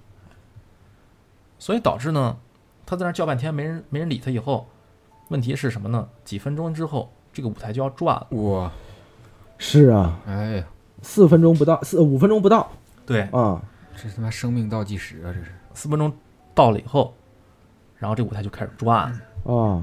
[1.57, 2.37] 所以导致呢，
[2.85, 4.29] 他在那叫半天没人没人理他。
[4.29, 4.67] 以后
[5.29, 6.07] 问题是什么呢？
[6.23, 8.27] 几分钟之后，这个舞台就要转了。
[8.31, 8.71] 哇，
[9.57, 10.65] 是啊，哎呀，
[11.01, 12.69] 四分钟不到，四五分钟不到
[13.07, 13.59] 对，啊
[13.95, 16.13] 这他妈生命倒计时啊，这是，四分钟
[16.53, 17.15] 到了以后，
[18.03, 19.05] 然后这舞台就开始转，
[19.45, 19.81] 啊。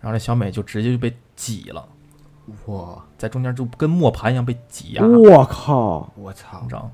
[0.00, 1.88] 然后这小美就直接就被挤了，
[2.66, 6.60] 哇，在中间就跟磨盘一样被挤压，我靠，我操。
[6.62, 6.92] 你知，道吗？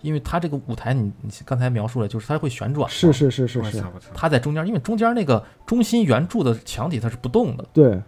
[0.00, 3.84] 因为它这个舞台你，你刚才描述了，就是它会旋转，是，是是是是。
[4.12, 8.02] 它在中间，因为中间那个中心圆柱的墙体它是不动的，对，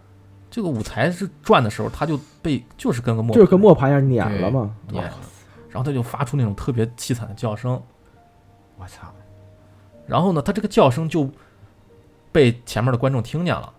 [0.51, 4.75] 这个舞台是转的时候，它就被就是跟个磨就是跟磨盘一样碾了嘛。
[4.89, 5.01] 碾。
[5.05, 5.13] 了，
[5.69, 7.81] 然后它就发出那种特别凄惨的叫声，
[8.77, 9.07] 我操，
[10.05, 11.29] 然后呢，它这个叫声就
[12.33, 13.71] 被前面的观众听见了，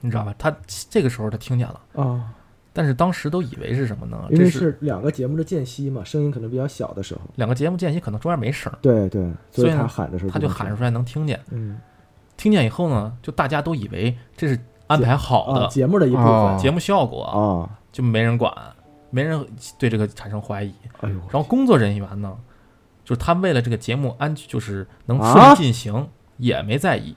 [0.00, 0.34] 你知道吧？
[0.38, 0.56] 他
[0.88, 1.80] 这个时候他听见了。
[1.94, 2.32] 啊，
[2.72, 4.24] 但是当时都以为是什么呢？
[4.30, 7.20] 因为这是是两个节目的间隙嘛，声音可能比较小的时候。
[7.34, 11.38] 两个节目间隙，可能中间没声儿，对对，所以他喊的时候他就喊出来能听见。
[11.50, 11.78] 嗯
[12.36, 18.52] 听见以后呢，就大家都以为这是安排好的啊节目的一部哦分节目效果，啊，就没人管，
[19.08, 19.42] 没人
[19.78, 20.74] 对这个产生怀疑。
[21.00, 22.36] 哎呦，然后工作人员呢，
[23.06, 26.06] 就是他为了这个节目安就是能顺啊利进行，
[26.38, 27.14] 也没在意。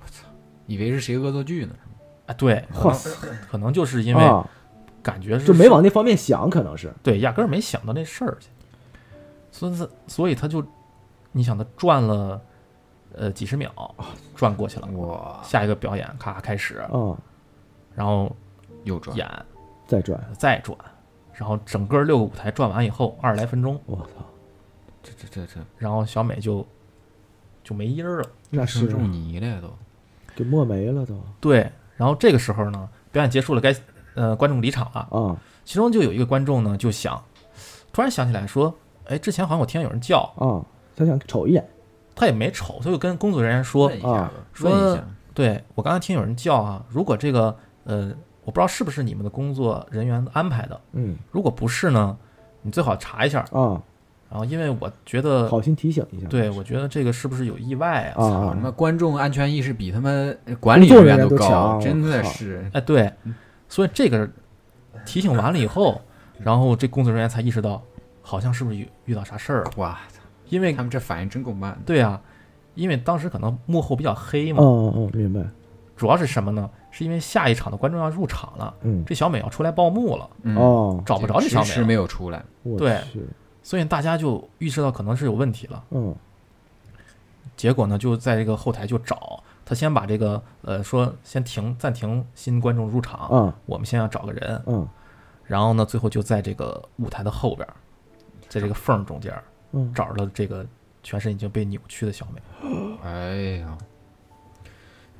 [0.00, 0.26] 我操。
[0.66, 1.74] 以为是谁恶作剧呢？
[2.26, 4.48] 啊，对，可能，可能就是因为啊，
[5.02, 6.92] 感觉是就没往那方面想，可能是。
[7.02, 8.36] 对，压根儿没想到那事儿。
[8.40, 8.48] 去，
[9.50, 10.64] 所以所以他就，
[11.32, 12.40] 你想他转了
[13.14, 13.70] 呃几十秒，
[14.36, 16.88] 转过去了，哇，下一个表演咔开始，啊，
[17.94, 18.34] 然后
[18.84, 19.28] 又转，演
[19.86, 20.78] 再转，再转，
[21.34, 24.24] 然后整个六个舞台转完以后二十来分钟，我操，
[25.02, 25.60] 这这这这。
[25.76, 26.64] 然后小美就
[27.62, 29.68] 就没音儿了，那是生入泥了呀都，
[30.34, 31.18] 给磨没了都。
[31.40, 33.74] 对，然后这个时候呢，表演结束了，该
[34.14, 35.36] 呃观众离场了，啊。
[35.64, 37.22] 其中就有一个观众呢就想，
[37.92, 38.74] 突然想起来说，
[39.06, 40.60] 哎，之前好像我听见有人叫，啊，
[40.96, 41.68] 他想瞅一眼。
[42.14, 44.32] 他也没瞅，他就跟工作人员说，问一下啊。
[44.52, 48.12] 子，问一下，对我刚才听有人叫啊，如果这个呃，
[48.44, 51.16] 我不知道是不是你们的工作人员安排的，嗯。
[51.30, 52.14] 如果不是呢，
[52.60, 53.40] 你最好查一下。
[53.52, 53.80] 啊，
[54.32, 58.24] 然后因为我觉得，好心提醒一下，对我觉得这个是不是有意外啊？
[58.24, 63.12] 啊操他妈啊，观众安全意识比他们管理人员员都高，真的是，哎，对，
[63.68, 64.26] 所以这个
[65.04, 66.00] 提醒完了以后，
[66.38, 67.82] 然后这工作人员才意识到，
[68.22, 69.70] 好像是不是遇遇到啥事儿了？
[69.76, 70.00] 哇，
[70.48, 72.18] 因为他们这反应真够慢，对啊，
[72.74, 75.42] 因为当时可能幕后比较黑嘛，嗯嗯，明白，
[75.94, 76.70] 主要是什么呢？
[76.90, 79.02] 是因为下一场的观众要入场了，嗯。
[79.06, 81.64] 这小美要出来报幕了，嗯，哦，找不着这小美了。
[81.66, 82.42] 迟迟没有出来，
[82.78, 82.98] 对。
[83.12, 83.20] 去，
[83.62, 85.84] 所以大家就意识到可能是有问题了。
[85.90, 86.14] 嗯。
[87.56, 93.52] 结果呢，就在这个后台就找他，先把这个呃说先停暂停新观众入场，嗯。
[93.66, 94.88] 我们先要找个人，嗯。
[95.44, 97.74] 然后呢，最后就在这个舞台的后边儿，
[98.48, 100.66] 在这个缝儿中间儿嗯，找着了这个
[101.02, 102.40] 全身已经被扭曲的小美，
[103.02, 103.91] 哎呀，这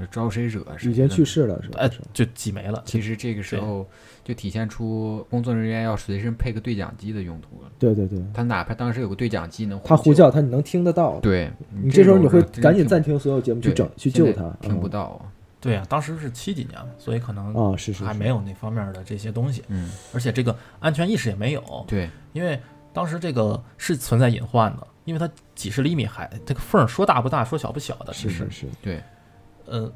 [0.07, 0.91] 招谁惹谁？
[0.91, 1.25] 已经去。
[1.25, 1.81] 世了是吧？
[1.81, 2.83] 哎，就挤没了。
[2.85, 3.89] 其实这个时候
[4.23, 7.71] 就体现出工作人员要随身配个对讲机的用途了。
[7.79, 15.27] 对对对，他哪怕当时有个对讲机能他呼叫他你能听得到，对你这时候你会赶紧暂停所有节目去对整去救他，听不嗯到啊。
[15.61, 21.85] 对啊，当时是七几年嘛，所以可能啊，是是是还没有那方面的这些东西，嗯，而且这个安全意识也没有。
[21.87, 22.61] 对，因为
[22.93, 29.01] 当时这个是存在隐患的，因为它几十厘米还，这个缝儿说大不大，说小不小的，其实是是，是，对，
[29.67, 29.91] 呃，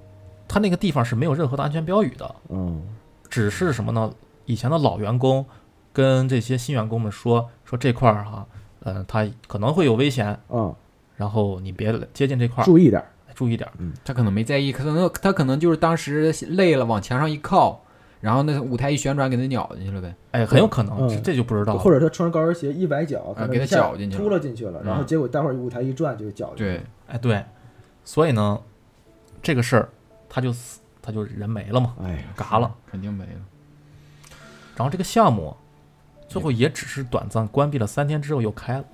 [0.49, 2.83] 他那个地方是没有任何的安全标语的，嗯。
[3.29, 4.13] 只是什么呢？
[4.45, 5.45] 以前的老员工
[5.93, 8.47] 跟这些新员工们说说这块儿哈，
[8.85, 10.73] 呃，他可能会有危险，嗯，
[11.17, 13.93] 然后你别接近这块儿，注意点儿，注意点嗯。
[14.05, 17.83] 他可能没在意，可能他可能就是当时累了往墙上一靠，
[18.21, 20.15] 然后那舞台一旋转给他咬进去了呗。
[20.31, 21.09] 哎，很有可能，嗯。
[21.09, 21.75] 这这就不知道。
[21.75, 21.81] 了。
[21.81, 24.23] 或者他穿高跟鞋一崴脚，可能给他一下绞进去了。
[24.23, 26.71] 突了进去了，然后嗯结果待会儿舞台一转就绞进去了。
[26.71, 26.77] 对。
[26.77, 27.45] 了，，哎，对，
[28.05, 28.61] 所以呢，
[29.47, 29.89] 这个事儿
[30.29, 32.75] 他就死，他就人没了嘛，哎，嘎了。
[32.91, 33.41] 肯定没了。
[34.75, 35.57] 然后这个项目
[36.27, 38.85] 最后也只是短暂关闭了三天之后又开了，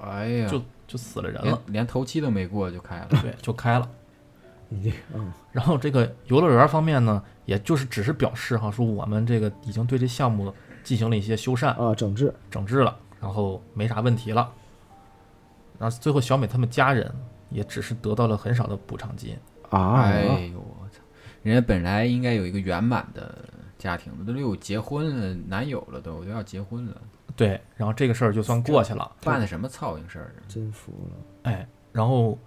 [0.00, 3.08] 哎呀，就就死了人了，连头七都没过就开了。
[3.20, 3.90] 对，就开了。
[4.70, 10.54] 你这嗯然后这个游乐园方面呢，也就是只是表示哈，说我们这个已经对这项目
[10.84, 14.48] 进行了一些修缮、啊整治整治了，然后没啥问题了。
[15.76, 17.12] 然后最后小美他们家人
[17.50, 19.36] 也只是得到了很少的补偿金，
[19.76, 21.00] 啊，哎呦我操！
[21.42, 23.36] 人家本来应该有一个圆满的
[23.78, 26.96] 家庭的，都有结婚了，男友了都，都要结婚了，
[27.34, 30.40] 对，然后这个事儿就算过去了，办的什么操心事儿啊？
[30.46, 32.38] 真服了，哎，然后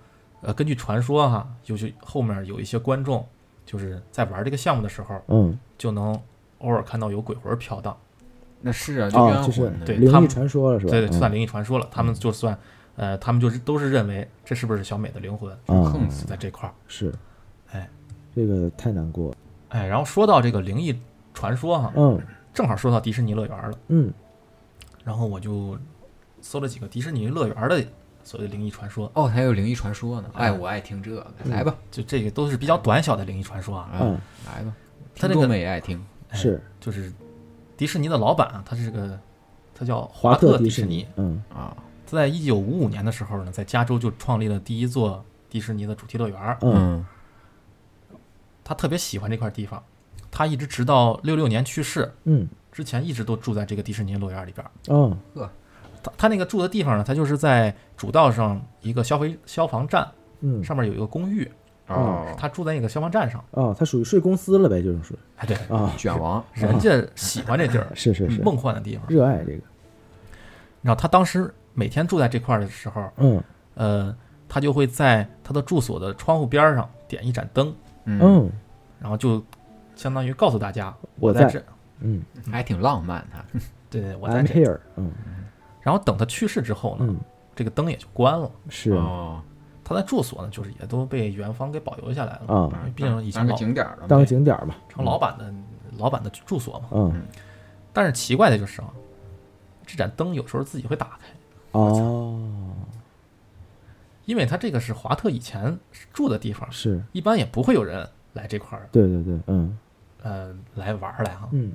[0.42, 3.28] 呃，根据传说哈，就是后面有一些观众
[3.66, 6.18] 就是在玩这个项目的时候，嗯就能
[6.60, 7.98] 偶尔看到有鬼魂飘荡，
[8.62, 9.80] 那是啊，就啊，冤就是魂。
[9.84, 10.92] 对他们灵异传说了是吧？
[10.92, 11.88] 对算灵异传说了。
[11.92, 12.58] 他们就算
[12.96, 16.74] 呃，他们就是都是认为这是不是小美的灵魂就横死在这块儿？
[16.88, 17.14] 是，
[17.72, 17.90] 哎，
[18.36, 19.30] 这个太难过。
[19.32, 19.38] 了，
[19.70, 20.98] 哎，然后说到这个灵异
[21.34, 22.20] 传说哈，嗯。
[22.54, 24.14] 正好说到迪士尼乐园了，嗯。
[25.04, 25.78] 然后我就
[26.40, 27.84] 搜了几个迪士尼乐园的
[28.24, 30.32] 所谓的灵异传说，哦，还有灵异传说呢。
[30.36, 33.90] 哎，哎我爱听这个，来吧，就这个都是比较短小的灵异传说啊。
[34.00, 34.18] 嗯。
[34.46, 34.74] 来吧，
[35.18, 36.02] 他这个听众们也爱听。
[36.30, 36.64] 哎是。
[36.80, 37.12] 就是
[37.76, 39.20] 迪士尼的老板啊，他是个
[39.74, 41.44] 他叫华特迪士尼，，嗯。
[41.54, 46.58] 啊，他在一九五五年的时候呢，在加州就创立了第一座迪士尼的主题乐园。
[46.62, 47.06] 嗯
[48.64, 49.84] 他特别喜欢这块地方，
[50.32, 54.66] 他一直直到六六年去世嗯之前，一直都住在这个迪士尼乐园里边。
[54.88, 55.16] 哦
[56.02, 60.08] 他他那个住的地方呢，他就是在主道上一个消费消防站
[60.42, 61.48] 嗯上面有一个公寓，
[61.88, 63.44] 哦，他住在那个消防站上。
[63.52, 69.06] 哦，他属于睡公司了呗，就是说哎，对，啊，卷王，人家喜欢这地儿，是是是，梦幻的地方。
[69.08, 73.44] 热爱这个，你知道他当时每天住在这块儿的时候，嗯。
[73.76, 74.16] 呃，
[74.48, 78.52] 他就会在他的住所的窗户边儿上点一盏灯，嗯，嗯。
[79.00, 79.44] 然后就
[79.96, 81.64] 相当于告诉大家我在在这，
[82.00, 82.24] 嗯。
[82.52, 83.60] 还挺浪漫的。
[83.90, 84.80] 对 对，我在这。
[84.96, 85.12] 嗯。
[85.82, 87.20] 然后等他去世之后呢，嗯。
[87.54, 88.50] 这个灯也就关了。
[88.70, 88.92] 是。
[88.94, 89.42] 啊哦，
[89.84, 94.08] 他的住所呢，就是也都被元芳给保留下来了，啊，毕竟以前当景点儿了。
[94.08, 95.54] 当个景点儿吧，成老板的
[95.98, 96.88] 老板的住所嘛。
[96.92, 97.26] 嗯。
[97.92, 98.88] 但是奇怪的就是啊，
[99.86, 101.28] 这盏灯有时候自己会打开，
[101.80, 102.40] 哦。
[104.26, 105.78] 因为他这个是华特以前
[106.12, 109.78] 住的地方，是，一般也不会有人来这块儿对对对，嗯。
[110.24, 111.72] 呃来玩儿来哈，嗯。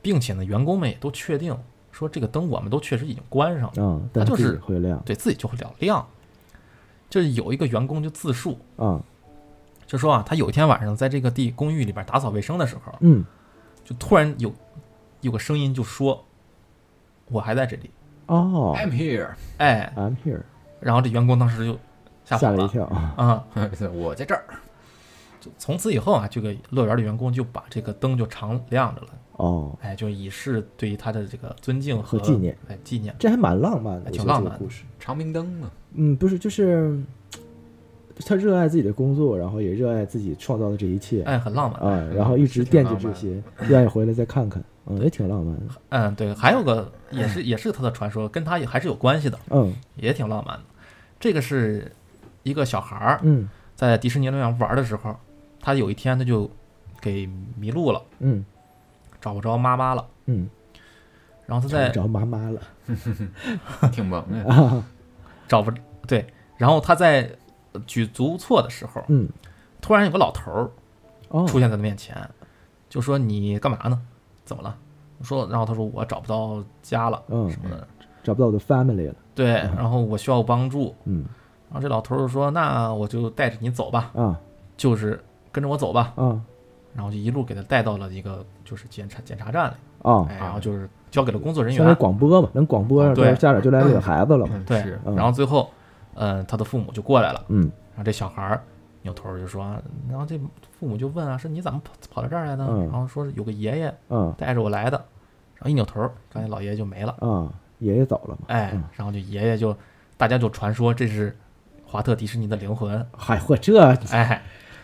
[0.00, 1.54] 并且呢，员工们也都确定
[1.90, 5.02] 说这个灯我们都确实已经关上了，啊，但就是会亮。
[5.04, 6.06] 对自己就会了亮。
[7.10, 8.98] 就是有一个员工就自述，啊，
[9.86, 13.24] 就说啊，他有一天晚上在这个地公寓里边打扫卫生的时候，嗯。
[13.84, 14.50] 就突然有
[15.20, 16.24] 有个声音就说
[17.28, 17.90] ：“我还在这里。
[18.36, 18.74] 哦。
[18.76, 19.28] I'm here，”
[19.58, 20.40] 哎，，I'm here，
[20.80, 21.78] 然后这员工当时就
[22.24, 22.56] 吓跑了。
[22.56, 22.84] 吓了一跳。
[22.86, 23.44] 啊，啊！
[23.92, 24.44] 我在这儿。
[25.40, 33.12] 就从此以后啊，这个乐园的员工就把这个灯就常亮着了，哦，哎，就以示对于他的这个尊敬和纪念，哎，纪念。
[33.18, 34.84] 这还蛮浪漫的，挺浪漫的故事。
[35.00, 36.96] 长明灯嘛，嗯，不是，就是
[38.26, 41.80] 他热爱自己的工作，然后也热爱自己创造的这一切哎，很浪漫。
[41.80, 50.62] 啊，然后一直惦记这些，愿意回来再看看，嗯，也挺浪漫的，嗯，对，还有个也是也是他的传说，跟他也还是有关系的，嗯也挺浪漫的。
[51.20, 51.90] 这个是
[52.42, 55.14] 一个小孩儿嗯在迪士尼乐园玩的时候，
[55.60, 56.50] 他有一天他就
[57.00, 58.44] 给迷路了，嗯
[59.20, 60.04] 找不着妈妈了。
[60.26, 60.48] 嗯，
[61.46, 62.60] 然后他在找妈妈了
[63.92, 64.52] 挺萌的。
[64.52, 64.84] 啊，
[65.48, 65.72] 找不
[66.06, 67.36] 对，然后他在呃
[67.86, 69.28] 举足无措的时候，嗯
[69.80, 70.70] 突然有个老头儿
[71.30, 72.16] 哦，出现在他面前，
[72.88, 74.00] 就说：“你干嘛呢？
[74.44, 74.76] 怎么了？”
[75.18, 77.86] 我说，然后他说：“我找不到家了，嗯什么的。
[78.22, 81.24] 找不到我的 family 了，”对，然后我需要帮助，嗯
[81.68, 84.38] 然后这老头儿就说：“那我就带着你走吧，啊
[84.76, 85.18] 就是
[85.50, 86.12] 跟着我走吧。
[86.16, 86.40] 嗯”
[86.94, 89.74] 然后就一路给他带到了一个就是检查检查站里，
[90.38, 94.52] 然后就是交给了工作人员，广播嘛，能广播，对家长就来领孩子了嘛。
[94.54, 94.84] 嗯对
[95.16, 95.70] 然后最后，
[96.14, 97.70] 嗯，他的父母就过来了，嗯。
[97.90, 98.62] 然后这小孩儿
[99.02, 99.64] 扭头儿就说，
[100.08, 100.38] 然后这
[100.78, 102.66] 父母就问啊，说你怎么跑跑到这儿来的？
[102.66, 102.82] 嗯。
[102.90, 104.34] 然后说是有个爷爷嗯。
[104.38, 104.96] 带着我来的，
[105.56, 108.46] 然后一扭头儿，刚才老爷爷就没了，啊，爷爷走了嘛。
[108.48, 109.76] 哎嗯，然后就爷爷就
[110.16, 111.36] 大家就传说这是
[111.84, 113.78] 华特迪士尼的灵魂，嗨嚯，这
[114.10, 114.42] 哎，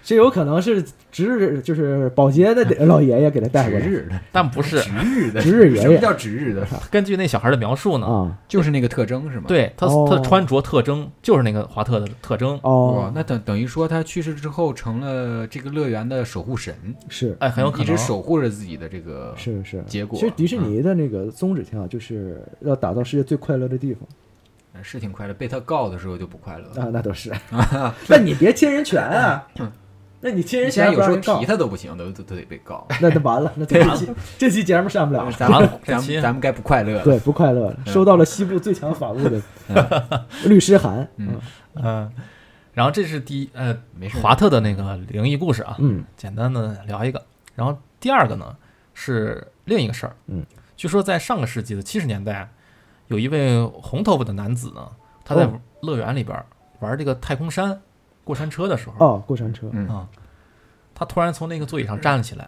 [0.09, 0.83] 这有可能是
[1.13, 6.67] 值日，就是保洁的 老爷爷给他带过来，值日的，但不是，值日的，值日爷爷什么叫值日的？
[6.91, 9.45] 根据那小孩的描述呢，啊就是那个特征是吗？
[9.47, 16.75] 对他哦他的穿着特征就是那个华特的特征，哦，，那等等于说他去世之后成了这个乐园的守护神，
[17.11, 19.85] 是哎，很有可能一直能守护着自己的这个是是。
[19.87, 20.19] 结果。
[20.19, 24.05] 其实迪士尼的那个宗旨挺好，就是要打造世界最快乐的地方
[24.73, 26.85] 嗯是挺快乐，被他告的时候就不快乐了。
[26.87, 27.31] 啊，那都是。
[28.09, 29.47] 那你别侵人权啊！
[30.21, 32.87] 那你亲人现在有时候提，他都不行，都都都得被告。
[33.01, 35.25] 那就完了，那这期这期节目上不了。
[35.27, 35.33] 了。
[35.33, 37.05] 咱们咱们咱们该不快乐了。
[37.05, 39.41] 对，不快乐了，收到了西部最强法务的
[40.47, 41.07] 律师函。
[41.17, 41.41] 嗯。
[41.75, 42.13] 嗯，
[42.73, 44.19] 然后这是第一呃没事。
[44.19, 46.05] 华特的那个灵异故事啊，嗯。
[46.17, 47.25] 简单的聊一个。
[47.55, 48.57] 然后第二个呢
[48.95, 50.45] 是另一个事儿，嗯，
[50.77, 52.51] 据说在上个世纪的七十年代，
[53.07, 54.89] 有一位红头发的男子呢，
[55.25, 55.61] 他在哦。
[55.81, 56.37] 乐园里边
[56.81, 57.81] 玩这个太空山
[58.29, 59.67] 过山车的时候，哦，过山车。
[59.73, 59.89] 嗯。
[59.89, 60.07] 啊，
[60.95, 62.47] 他突然从那个座椅上站了起来，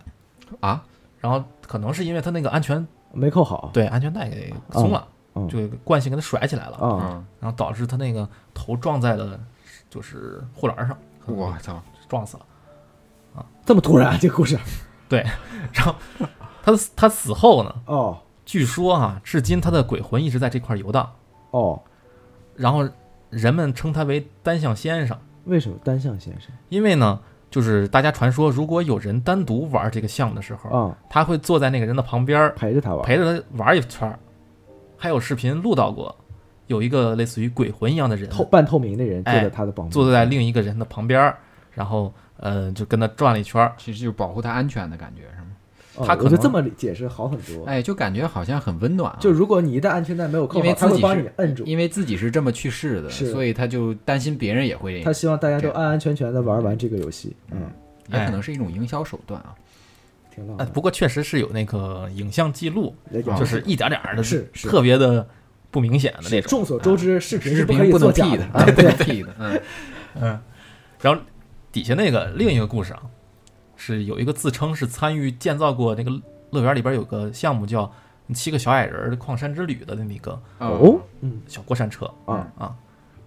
[0.60, 0.84] 啊，
[1.20, 3.70] 然后可能是因为他那个安全没扣好。
[3.72, 9.40] 对安全带给松了，嗯就惯性给他甩起来了，啊，嗯，然后导致他那个头撞在了
[9.88, 12.44] 就是护栏上，我操，撞死了。
[13.36, 13.46] 啊。
[13.64, 14.58] 这么突然这个故事。
[15.08, 15.24] 对
[15.72, 15.94] 然后
[16.62, 18.18] 他他死后呢，哦。
[18.44, 21.10] 据说啊，至今他的鬼魂一直在这块游荡，
[21.52, 21.80] 哦，
[22.54, 22.86] 然后
[23.30, 27.18] 人们称他为单向先生，为什么单向先生因为呢，
[27.50, 33.04] 就是大家传说，如果有人单独玩这个项目的时候，啊他会坐在那个人的旁边儿，陪着他玩？
[33.04, 34.18] 陪着他玩一圈儿。
[34.96, 36.14] 还有视频录到过，
[36.66, 41.38] 有一个类似于鬼魂一样的人透半透明的人坐哎在他的旁边，坐在另一个人的旁边儿，
[41.72, 43.72] 然后呃就跟他转了一圈儿。
[43.78, 45.49] 其实就是保护他安全的感觉，是吗？
[45.96, 47.64] 哦他可能这么解释好很多。
[47.64, 49.18] 哎，就感觉好像很温暖啊。
[49.20, 51.64] 就如果你一旦安全带没有扣因为好，他会帮你摁住。
[51.64, 57.70] 因为自己是这么去世的，所以他就担心别人也会，他希望大家都安安全全的玩完这个游戏，嗯，
[58.12, 59.54] 也可能是一种营销手段啊。
[59.54, 60.66] 呃，挺浪漫。
[60.68, 62.94] 不过确实是有那个影像记录，
[63.36, 65.26] 就是一点点的，是是特别的
[65.72, 66.48] 不明显的那种。
[66.48, 69.60] 众所周知，视频是不可以频不能作假的，，不能 P 的，嗯，
[70.20, 70.40] 嗯，
[71.02, 71.20] 然后
[71.72, 73.02] 底下那个另一个故事啊，
[73.80, 76.10] 是有一个自称是参与建造过那个
[76.50, 77.90] 乐园里边有个项目叫
[78.34, 82.76] “七个小矮人矿山之旅”的那么一个哦，嗯小过山车啊啊。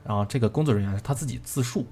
[0.05, 1.87] 然后这个工作人员是他自己自述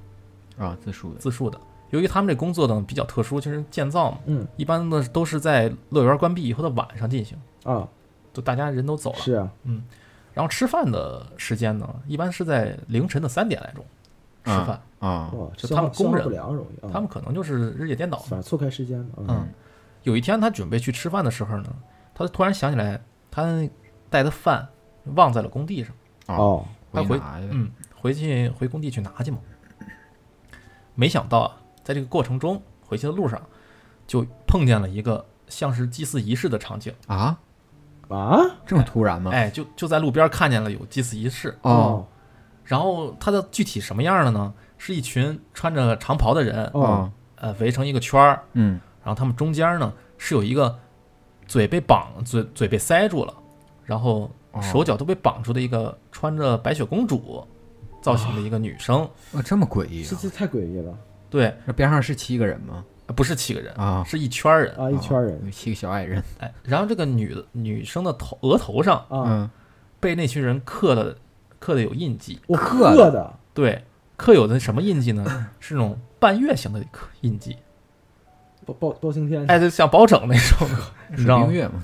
[0.59, 1.59] 啊，自述的，自述的。
[1.89, 7.87] 由于他们这工作呢比较特殊，就是建造嘛，嗯一般呢都是在乐园关闭以后的晚上进行，啊，
[8.31, 9.17] 就大家人都走了。
[9.17, 9.51] 是啊，
[10.33, 13.83] 然后吃饭的时间呢，一般是在凌晨的三点来钟
[14.43, 14.81] 吃啊饭。
[14.99, 18.19] 啊，哇，就他们工人化消化不良容易啊，他们可能就是日夜颠倒。
[18.19, 19.47] 反正错开时间嘛，嗯，
[20.03, 21.75] 有一天他准备去吃饭的时候呢，
[22.13, 23.67] 他突然想起来，他
[24.11, 24.67] 带的饭
[25.15, 25.91] 忘在了工地上。
[26.27, 26.63] 哦，
[26.93, 27.19] 他回
[27.49, 29.39] 嗯，回去回工地去拿去嘛。
[30.93, 33.41] 没想到啊，在这个过程中，回去的路上
[34.05, 36.93] 就碰见了一个像是祭祀仪式的场景。
[37.07, 37.39] 啊，
[38.09, 38.37] 啊，
[38.67, 39.31] 这么突然吗？
[39.31, 41.57] 哎，就就在路边看见了有祭祀仪式。
[41.63, 42.05] 哦
[42.63, 44.53] 然后它的具体什么样的呢？
[44.77, 50.75] 是一群穿着长袍的人，哦，呃，围成一个圈儿，嗯，然后他们中间呢是有一个
[51.45, 53.33] 嘴被绑嘴嘴被塞住了，
[53.85, 57.45] 然后哦手脚都被绑住的一个穿着白雪公主
[58.01, 59.07] 造型的一个女生。
[59.33, 60.07] 啊，这么诡异啊！
[60.09, 60.97] 这这太诡异了
[61.29, 62.83] 对，那边上是七个人吗？
[63.05, 64.73] 呃不是七个人，啊，是一圈人。
[64.75, 69.49] 啊，一圈人有七个小矮人，哎，然后这个女的女生的头额头上啊，嗯，
[69.99, 71.15] 被那群人刻的
[71.61, 72.39] 刻的有印记。
[72.47, 73.85] 我刻刻的，对，
[74.17, 75.23] 刻有的什么印记呢？
[75.61, 77.55] 是那种半月形的刻印记，
[78.65, 79.45] 包包包青天。
[79.47, 80.67] 哎，就像包拯那种，
[81.09, 81.45] 你知道吗？
[81.45, 81.83] 水冰月嘛，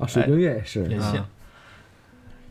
[0.00, 0.86] 啊，水冰月也是。
[0.88, 1.24] 也，行。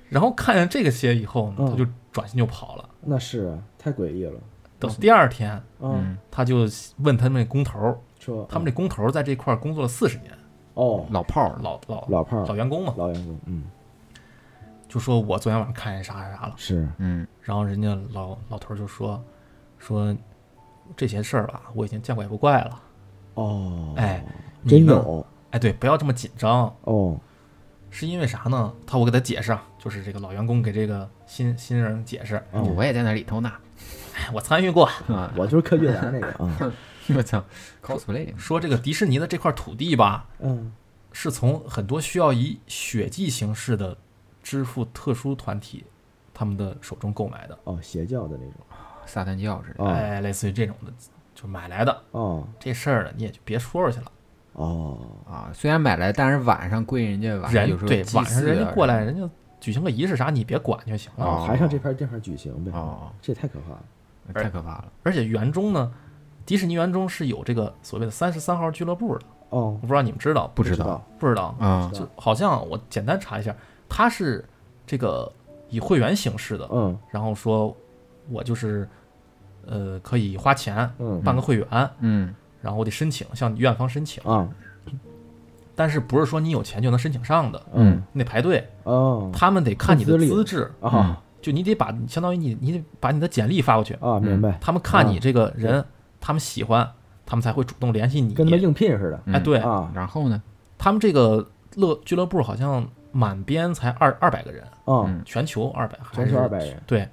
[0.10, 1.70] 然后看见这个鞋以后呢，嗯。
[1.70, 2.90] 他就转身就跑了。
[3.02, 4.40] 那是啊，太诡异了，
[4.80, 6.68] 等第二天，嗯，嗯，他就
[6.98, 10.32] 问他们那工头儿，说他们这工头儿在这块儿工作了四十年，
[10.76, 13.64] 哦，老炮儿，老老老炮儿老员工嘛，老员工，嗯，
[14.92, 16.54] 就说我昨天晚上看见啥啥啥了。
[16.58, 19.24] 是嗯，然后人家老老头儿就说
[19.80, 20.14] 说
[20.98, 22.82] 这些事儿吧，我已经见怪不怪了。
[23.36, 24.22] 哦，哎？
[24.68, 26.76] 真有哎，对，不要这么紧张。
[26.82, 27.18] 哦，
[27.90, 28.74] 是因为啥呢？
[28.86, 33.50] 他我给他解释啊，就是这个老员工给这个新新人解释，啊，我也在那里头呢。
[34.14, 36.72] 哎，我参与过， 啊，我就是柯俊达那个啊，
[37.16, 37.42] 我操
[37.82, 40.74] ，cosplay 说这个迪士尼的这块土地吧，嗯，
[41.14, 43.98] 是从很多需要以血迹形式的
[44.52, 45.86] 支付特殊团体
[46.34, 48.56] 他们的手中购买的，哦，邪教的那种，
[49.06, 49.82] 撒旦教似的。
[49.82, 50.92] 哦哎，类似于这种的，
[51.34, 54.12] 就买来的哦这事儿呢，你也就别说出去了。
[54.52, 59.30] 哦，啊，虽然买来，但是晚上归人家晚上有时候人对晚上人家过来，人家
[59.62, 61.26] 举行个仪式啥，你别管就行了。
[61.26, 64.92] 哦还上这片地方举行呗，哦，这也太可怕了，太可怕了。
[65.04, 65.90] 而且园中呢，
[66.46, 71.56] 迪士尼园中是有这个所谓的三十三号俱乐部的，哦我，不知道你们知道不知道，不知道？
[71.60, 73.56] 啊就好像我简单查一下，
[73.94, 74.44] 它是
[74.88, 75.30] 这个
[75.70, 76.98] 以会员形式的，嗯。
[77.10, 77.76] 然后说
[78.30, 78.88] 我就是
[79.68, 81.22] 呃可以花钱嗯。
[81.22, 81.68] 办个会员，
[82.00, 82.34] 嗯。
[82.62, 84.48] 然后我得申请向院方申请，啊。
[85.76, 88.02] 但是不是说你有钱就能申请上的，嗯。
[88.14, 89.30] 你得排队，哦。
[89.34, 91.22] 他们得看你的资质，啊。
[91.42, 95.20] 就你得把相当于你你得把你的简历发过去，啊，明白，他们看你啊。
[95.22, 95.84] 这个人，
[96.22, 96.90] 他们喜欢，
[97.26, 98.34] 他们才会主动联系你。
[98.34, 99.20] 跟他们应聘似的。
[99.26, 99.36] 嗯。
[99.36, 99.58] 哎，对。
[99.58, 99.92] 啊。
[99.94, 100.42] 然后呢？
[100.78, 107.08] 他们这个乐俱乐部好像满编才二二百个人，啊，嗯全球二百，全球二百人，对，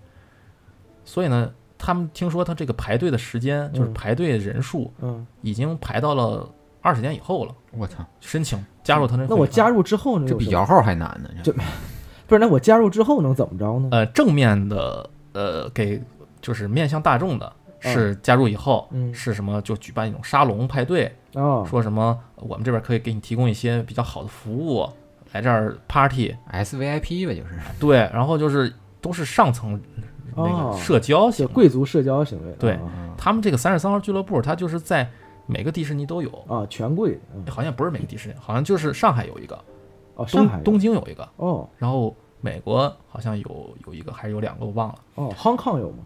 [1.04, 6.48] 所以呢，他们听说他这个排队的时间，就是嗯排队人数嗯，已经排到了
[6.80, 9.26] 二十年以后了，我操，申请加入他那。
[9.28, 10.26] 那我加入之后呢？
[10.28, 11.28] 这比摇号还难呢。
[11.42, 11.52] 这
[12.26, 12.38] 不是？
[12.38, 13.88] 那我加入之后能怎么着呢？
[13.92, 16.02] 呃正面的呃给
[16.40, 17.52] 就是面向大众的。
[17.80, 19.62] 是加入以后嗯是什么？
[19.62, 24.84] 就举办一种沙龙派对，啊，说什么我们这边可以给你提供一些比较好的服务，
[25.32, 27.50] 来这儿 party，S V I P 呗，就是。
[27.78, 29.80] 对，然后就是都是上层
[30.34, 31.30] 那哦个社交。
[31.52, 35.08] 贵族社交行为，对啊他们这个三十三号俱乐部，它就是在
[35.46, 37.44] 每个迪士尼都有，啊，权贵，嗯。
[37.50, 39.58] 好像不是每个迪士尼，好像就是上海有一个，
[40.14, 41.68] 哦，上海东东京有一个，哦。
[41.76, 45.98] 然后美国好像有有一个还是有两个我忘了，哦，Hong Kong 有吗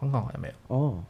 [0.00, 1.02] ？？Hong Kong 好像没有，哦。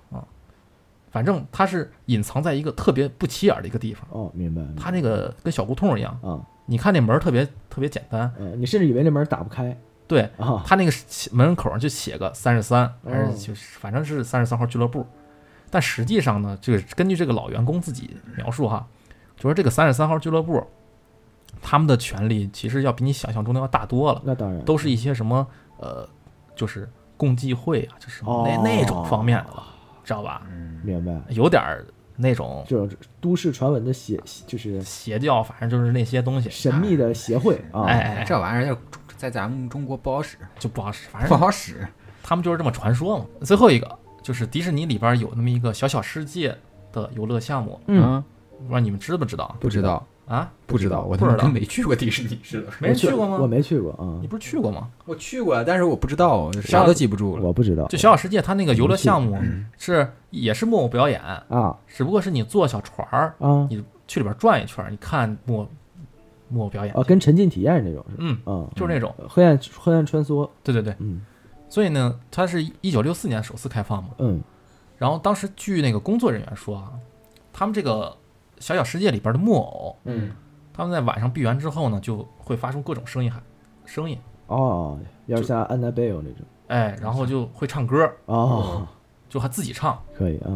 [1.11, 4.83] 反正它是隐藏在一个特别不起眼的一个地方，哦，明白，明白。
[4.83, 6.39] 它那个跟小胡同一样，啊，
[6.71, 9.77] 你看那门儿特别特别简单，呃，你甚至以为那门打不开。
[10.07, 10.93] 对，啊，他那个
[11.33, 15.07] 门口上就写个三十三，还哦是就是反正是三十三号俱乐部，
[15.71, 18.87] 但实际上呢，就是根据这个老员工自己描述哈，
[19.37, 20.67] 就说这个三十三号俱乐部，
[21.61, 24.65] 他们的权利其实要比你想象中的要大多了，那当然。
[24.65, 25.47] 都是一些什么
[25.79, 26.09] 呃，
[26.55, 29.63] 就是共济会啊，就是哦那那种方面的了，
[30.05, 30.43] 知道吧？
[30.51, 31.85] 嗯，明白，有点儿
[32.21, 38.77] 那种就是都市传闻的邪，就是邪教，反正就是那些东西，神秘的协会啊，哎哎，这玩意儿
[39.17, 41.87] 在咱们中国不好使，就不好使，反正不好使。
[42.23, 43.25] 他们就是这么传说嘛。
[43.43, 46.55] 最后一个就是迪士尼里边有那么一个小小世界
[46.93, 48.25] 的游乐项目，嗯，啊，
[48.59, 50.53] 不知道你们知不知道不知道，啊？
[50.67, 52.69] 不知道，我不知道他妈跟没去过迪士尼似的。
[52.81, 53.39] 没去过吗？
[53.41, 54.89] 我没去过啊你，不是去过吗？
[55.07, 57.43] 我去过，但是我不知道，啥都记不住了。
[57.43, 59.41] 我不知道，就小小世界，它那个游乐项目
[59.79, 65.69] 是也是木偶表演，啊只不过是你坐小船儿啊你去里边转一圈儿，你看木偶
[66.49, 68.05] 木偶表演啊，，跟沉浸体验那种？
[68.19, 70.95] 嗯，啊，就是那种，黑暗黑暗穿梭，对对对。
[70.99, 71.21] 嗯
[71.71, 74.11] 所以呢，它是一九六四年首次开放嘛。
[74.19, 74.41] 嗯
[74.97, 76.93] 然后当时据那个工作人员说啊，
[77.53, 78.17] 他们这个
[78.61, 80.31] 小小世界里边的木偶，嗯，
[80.73, 83.43] 他们在晚上闭园之后呢，就会发出各种声音喊
[83.85, 88.87] 声音，哦，要是像安娜贝尔那种，哎，然后就会唱歌，哦，
[89.29, 89.99] 就还自己唱。
[90.17, 90.49] 可以啊，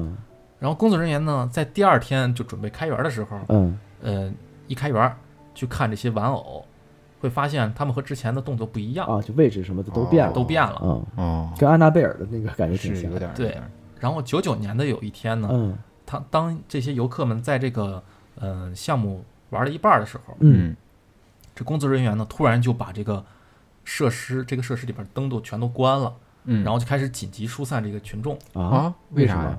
[0.59, 3.79] 然后工作人员呢，在第二天就准备开园的时候，嗯。
[4.05, 4.29] 呃，
[4.67, 5.17] 一开园
[5.55, 6.65] 去看这些玩偶，
[7.21, 10.81] 会发现他们和之前的动作不一样，啊，就位置什么的都变了，都变了。
[10.83, 13.31] 嗯，哦，跟安娜贝尔的那个感觉挺像是有，点。
[13.33, 13.57] 对。
[14.01, 15.79] 然后九九年的有一天呢，嗯
[16.13, 18.03] 他当这些游客们在这个
[18.35, 20.77] 呃项目玩了一半的时候，嗯，
[21.55, 23.25] 这工作人员呢突然就把这个
[23.83, 28.39] 设施这个设施里边灯都全都关了，嗯，然后就开始紧急疏散这个群众。
[28.53, 29.59] 啊，啊，为啥什么呀？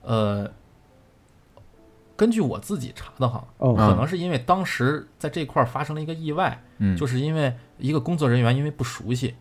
[0.00, 0.50] 呃，
[2.16, 9.34] 根据我自己查的哈，哦，可能是因为当时在这块儿发生了一个意外，嗯，就是因为一个工作人员因为不熟悉，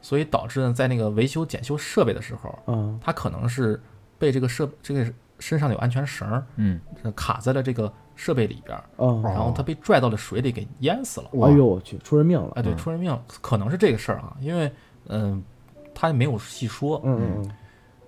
[0.00, 3.78] 所以导致呢在那个维修检修设备的时候，嗯他可能是
[4.18, 5.12] 被这个设这个
[5.42, 8.78] 身上有安全绳儿嗯，呃卡在了这个设备里边
[9.22, 11.28] 然后他被拽到了水里给淹死了。
[11.32, 12.76] 哎呦我去，出人命了，哎，对，嗯。
[12.76, 14.70] 出人命，可能是这个事儿啊，因为
[15.08, 15.42] 嗯、
[15.92, 17.50] 他也没有细说，嗯嗯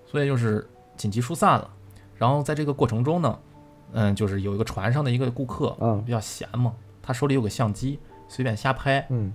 [0.07, 0.65] 所以就是
[0.97, 1.69] 紧急疏散了。
[2.17, 3.39] 然后在这个过程中呢，
[3.93, 6.73] 嗯，就是有一个船上的一个顾客嗯比较闲嘛，
[7.03, 9.35] 他手里有个相机，随便瞎拍，嗯。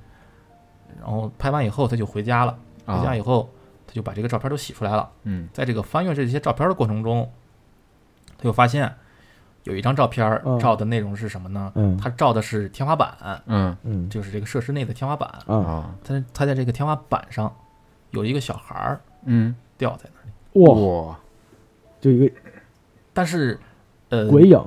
[1.00, 2.58] 然后拍完以后他就回家了。
[2.86, 3.48] 回家以后，
[3.86, 5.08] 他就把这个照片都洗出来了。
[5.24, 5.48] 嗯。
[5.54, 7.30] 在这个翻阅这些照片的过程中，
[8.40, 8.92] 他就发现
[9.66, 11.72] 有一张照片照的内容是什么呢？
[11.76, 11.96] 嗯。
[11.98, 13.14] 他照的是天花板，
[13.46, 13.78] 嗯。
[13.84, 14.10] 嗯。
[14.10, 15.30] 就是这个设施内的天花板。
[15.46, 15.96] 啊啊。
[16.04, 17.54] 它它在这个天花板上
[18.12, 19.54] 有一个小孩儿嗯。
[19.78, 21.18] 吊在那里，哇，
[22.02, 22.34] 就一个
[23.14, 23.60] 但是
[24.10, 24.62] 呃，鬼影，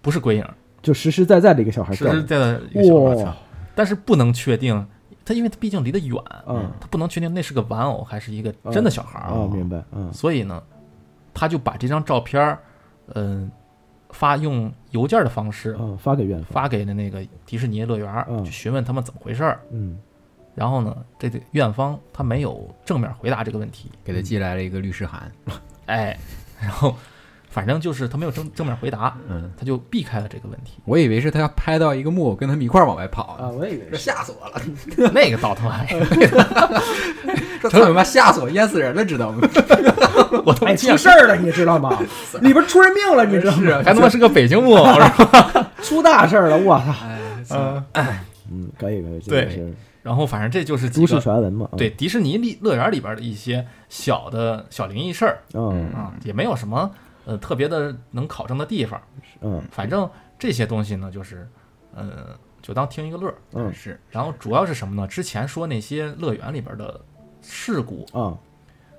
[0.00, 0.46] 不是鬼影，
[0.82, 3.36] 就实实在在的一个小孩实，实在在的一个小孩
[3.74, 4.86] 但是不能确定，
[5.24, 6.16] 他因为他毕竟离得远，
[6.46, 6.70] 嗯。
[6.80, 9.30] 他不能确定那是个玩偶还是一个真的小孩儿。
[9.32, 10.12] 啊，明白，嗯。
[10.12, 10.62] 所以呢，
[11.32, 12.58] 他就把这张照片
[13.08, 13.50] 儿，嗯、
[14.10, 18.44] 发用邮件的方式嗯，发给院方，发给了那个迪士尼乐园，嗯。
[18.44, 19.60] 去询问他们怎么回事儿。
[19.70, 19.98] 嗯。
[20.54, 25.32] 然后呢，这个院方他没有正面回答这个问题，给他寄来了一个律师函，
[25.86, 26.14] 哎，
[26.60, 26.94] 然后
[27.48, 30.74] 反正就是他没有正正面回答，嗯，他就避开了这个问题。
[30.84, 34.60] 我以为是他要拍到一个木偶跟他们一块儿往外跑啊，我以为是，吓死我了！
[35.14, 35.82] 那个倒 他妈，
[37.62, 39.48] 这操你妈吓死我，淹死人了，知道吗？
[40.44, 41.98] 我他妈哎，出事儿了，你知道吗？
[42.40, 43.82] 里边出人命了，你知道吗？
[43.84, 45.70] 还他妈是个北京木偶， 是吧？
[45.82, 46.78] 出大事儿了，我
[47.46, 47.82] 操！
[47.92, 56.90] 哎，嗯，嗯，可以可以，对然后反正这就是几都市传闻嘛，嗯对，迪士尼里乐园里边的一些小的小灵异事儿嗯啊，也没有什么
[57.24, 59.00] 呃特别的能考证的地方。
[59.42, 60.08] 嗯反正
[60.40, 61.48] 这些东西呢，就是
[61.94, 63.34] 呃，就当听一个乐儿。
[63.54, 65.06] 嗯是然后主要是什么呢？
[65.06, 67.00] 之前说那些乐园里边的
[67.40, 68.34] 事故，啊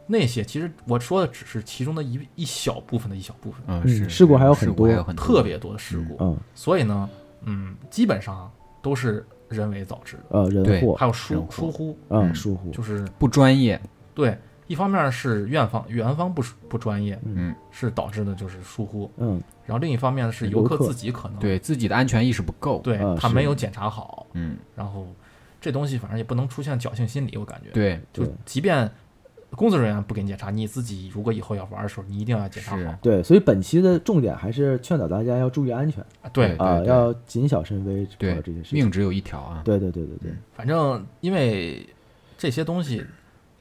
[0.06, 6.18] 那些其实我说的只是其中的一一小部分的一小部分，嗯事故还有很多事故还有很特别多的事故。
[6.24, 7.10] 嗯所以呢，
[7.44, 8.52] 嗯，基本上
[8.82, 10.96] 都是人为导致的，呃人对祸。
[10.96, 12.72] 还有疏疏忽，嗯嗯疏忽。
[12.72, 13.80] 就是不专业，
[14.14, 14.38] 对，
[14.68, 19.42] 一方面是院方园方不不专业，嗯，是导致的就是疏忽，嗯。
[19.66, 25.08] 然后另一方面是游客自己可能对自己的安全意识不够，对他没有检查好，嗯，然后
[25.62, 28.92] 这东西反正也不能出现侥幸心理，我感觉，，对，就即便
[29.56, 36.04] 工作人员不给你检查，你自己如果以后要玩的时候，你一定要检查好，对，所以本期的重点还是劝导大家要注意安全。
[36.22, 38.80] 啊对，啊，要谨小慎微对这些事情。
[38.80, 41.88] 命只有一条啊，对对对对对，反正因为
[42.38, 43.06] 这些东西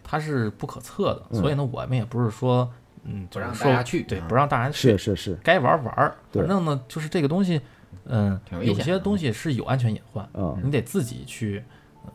[0.02, 1.40] 它是不可测的，嗯。
[1.40, 2.70] 所以呢，我们也不是说
[3.04, 4.02] 嗯不让说大家去。
[4.02, 5.94] 对，啊不让大家去是，是是，该玩玩。
[5.94, 7.60] 儿，反正呢，就是这个东西，
[8.04, 11.62] 嗯，有些东西是有安全隐患，啊你得自己去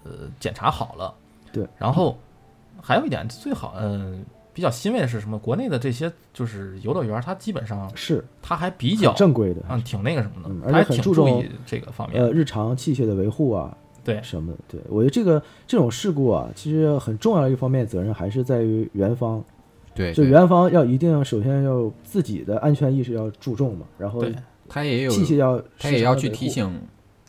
[0.04, 1.14] 呃检查好了。
[1.52, 2.18] 对，然后
[2.82, 5.38] 还有一点最好，嗯、比较欣慰的是什么？
[5.38, 8.24] 国内的这些就是游乐园，它基本上是。
[8.42, 12.24] 它还比较正规的，嗯挺那个什么的，而且很注重挺注意这个方面。
[12.24, 14.20] 呃，日常器械的维护啊，对。
[14.24, 14.82] 什么的，对。
[14.90, 19.44] 我觉得这个这种事故啊，其实很重要的一方面责任还是在于园方，
[19.94, 20.14] 对，对。
[20.14, 24.34] 就园方要一定首先要自己的安全意识要注重嘛，然后对
[24.70, 26.82] 他也有器械要他也要去提醒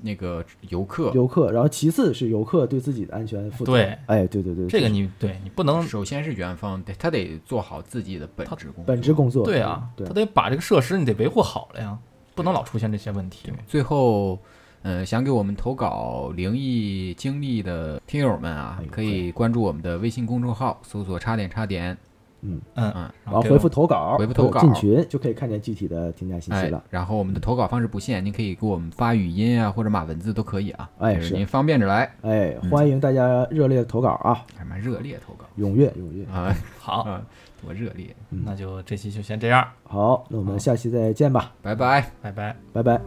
[0.02, 3.72] 那个游客，游客，然后其次是游客对自己的安全负责。
[3.72, 8.84] 对哎，对对对，这个你对你不能首先是园方，得他得做好自己的本职工作。
[8.84, 9.44] 本职工作。
[9.44, 11.98] 对啊，对他得把这个设施你得维护好了呀，
[12.34, 13.52] 不能老出现这些问题。
[13.66, 14.38] 最后，
[14.82, 21.96] 呃，想给我们投稿灵异经历的听友们啊哎，可以关注我们的微信公众号，搜索“差点差点
[22.42, 26.38] 嗯，嗯，嗯然后回复投稿，回复投稿进群就可以看见具体的添加”。
[26.40, 30.88] 信息哎了。，然后我们的投稿方式不限，您可以给我们发语音啊，或者码文字都可以啊。
[30.98, 36.24] 哎是您方便着来，哎，嗯欢迎大家热烈投稿啊，还蛮热烈投稿踊跃踊跃。
[36.26, 37.22] 啊好，啊，
[37.62, 38.14] 多热烈！
[38.30, 42.10] 嗯那就这期就先这样，好，那我们下期再见吧，拜拜。
[42.22, 42.56] 拜拜。
[42.72, 43.00] 拜拜。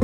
[0.00, 0.03] 始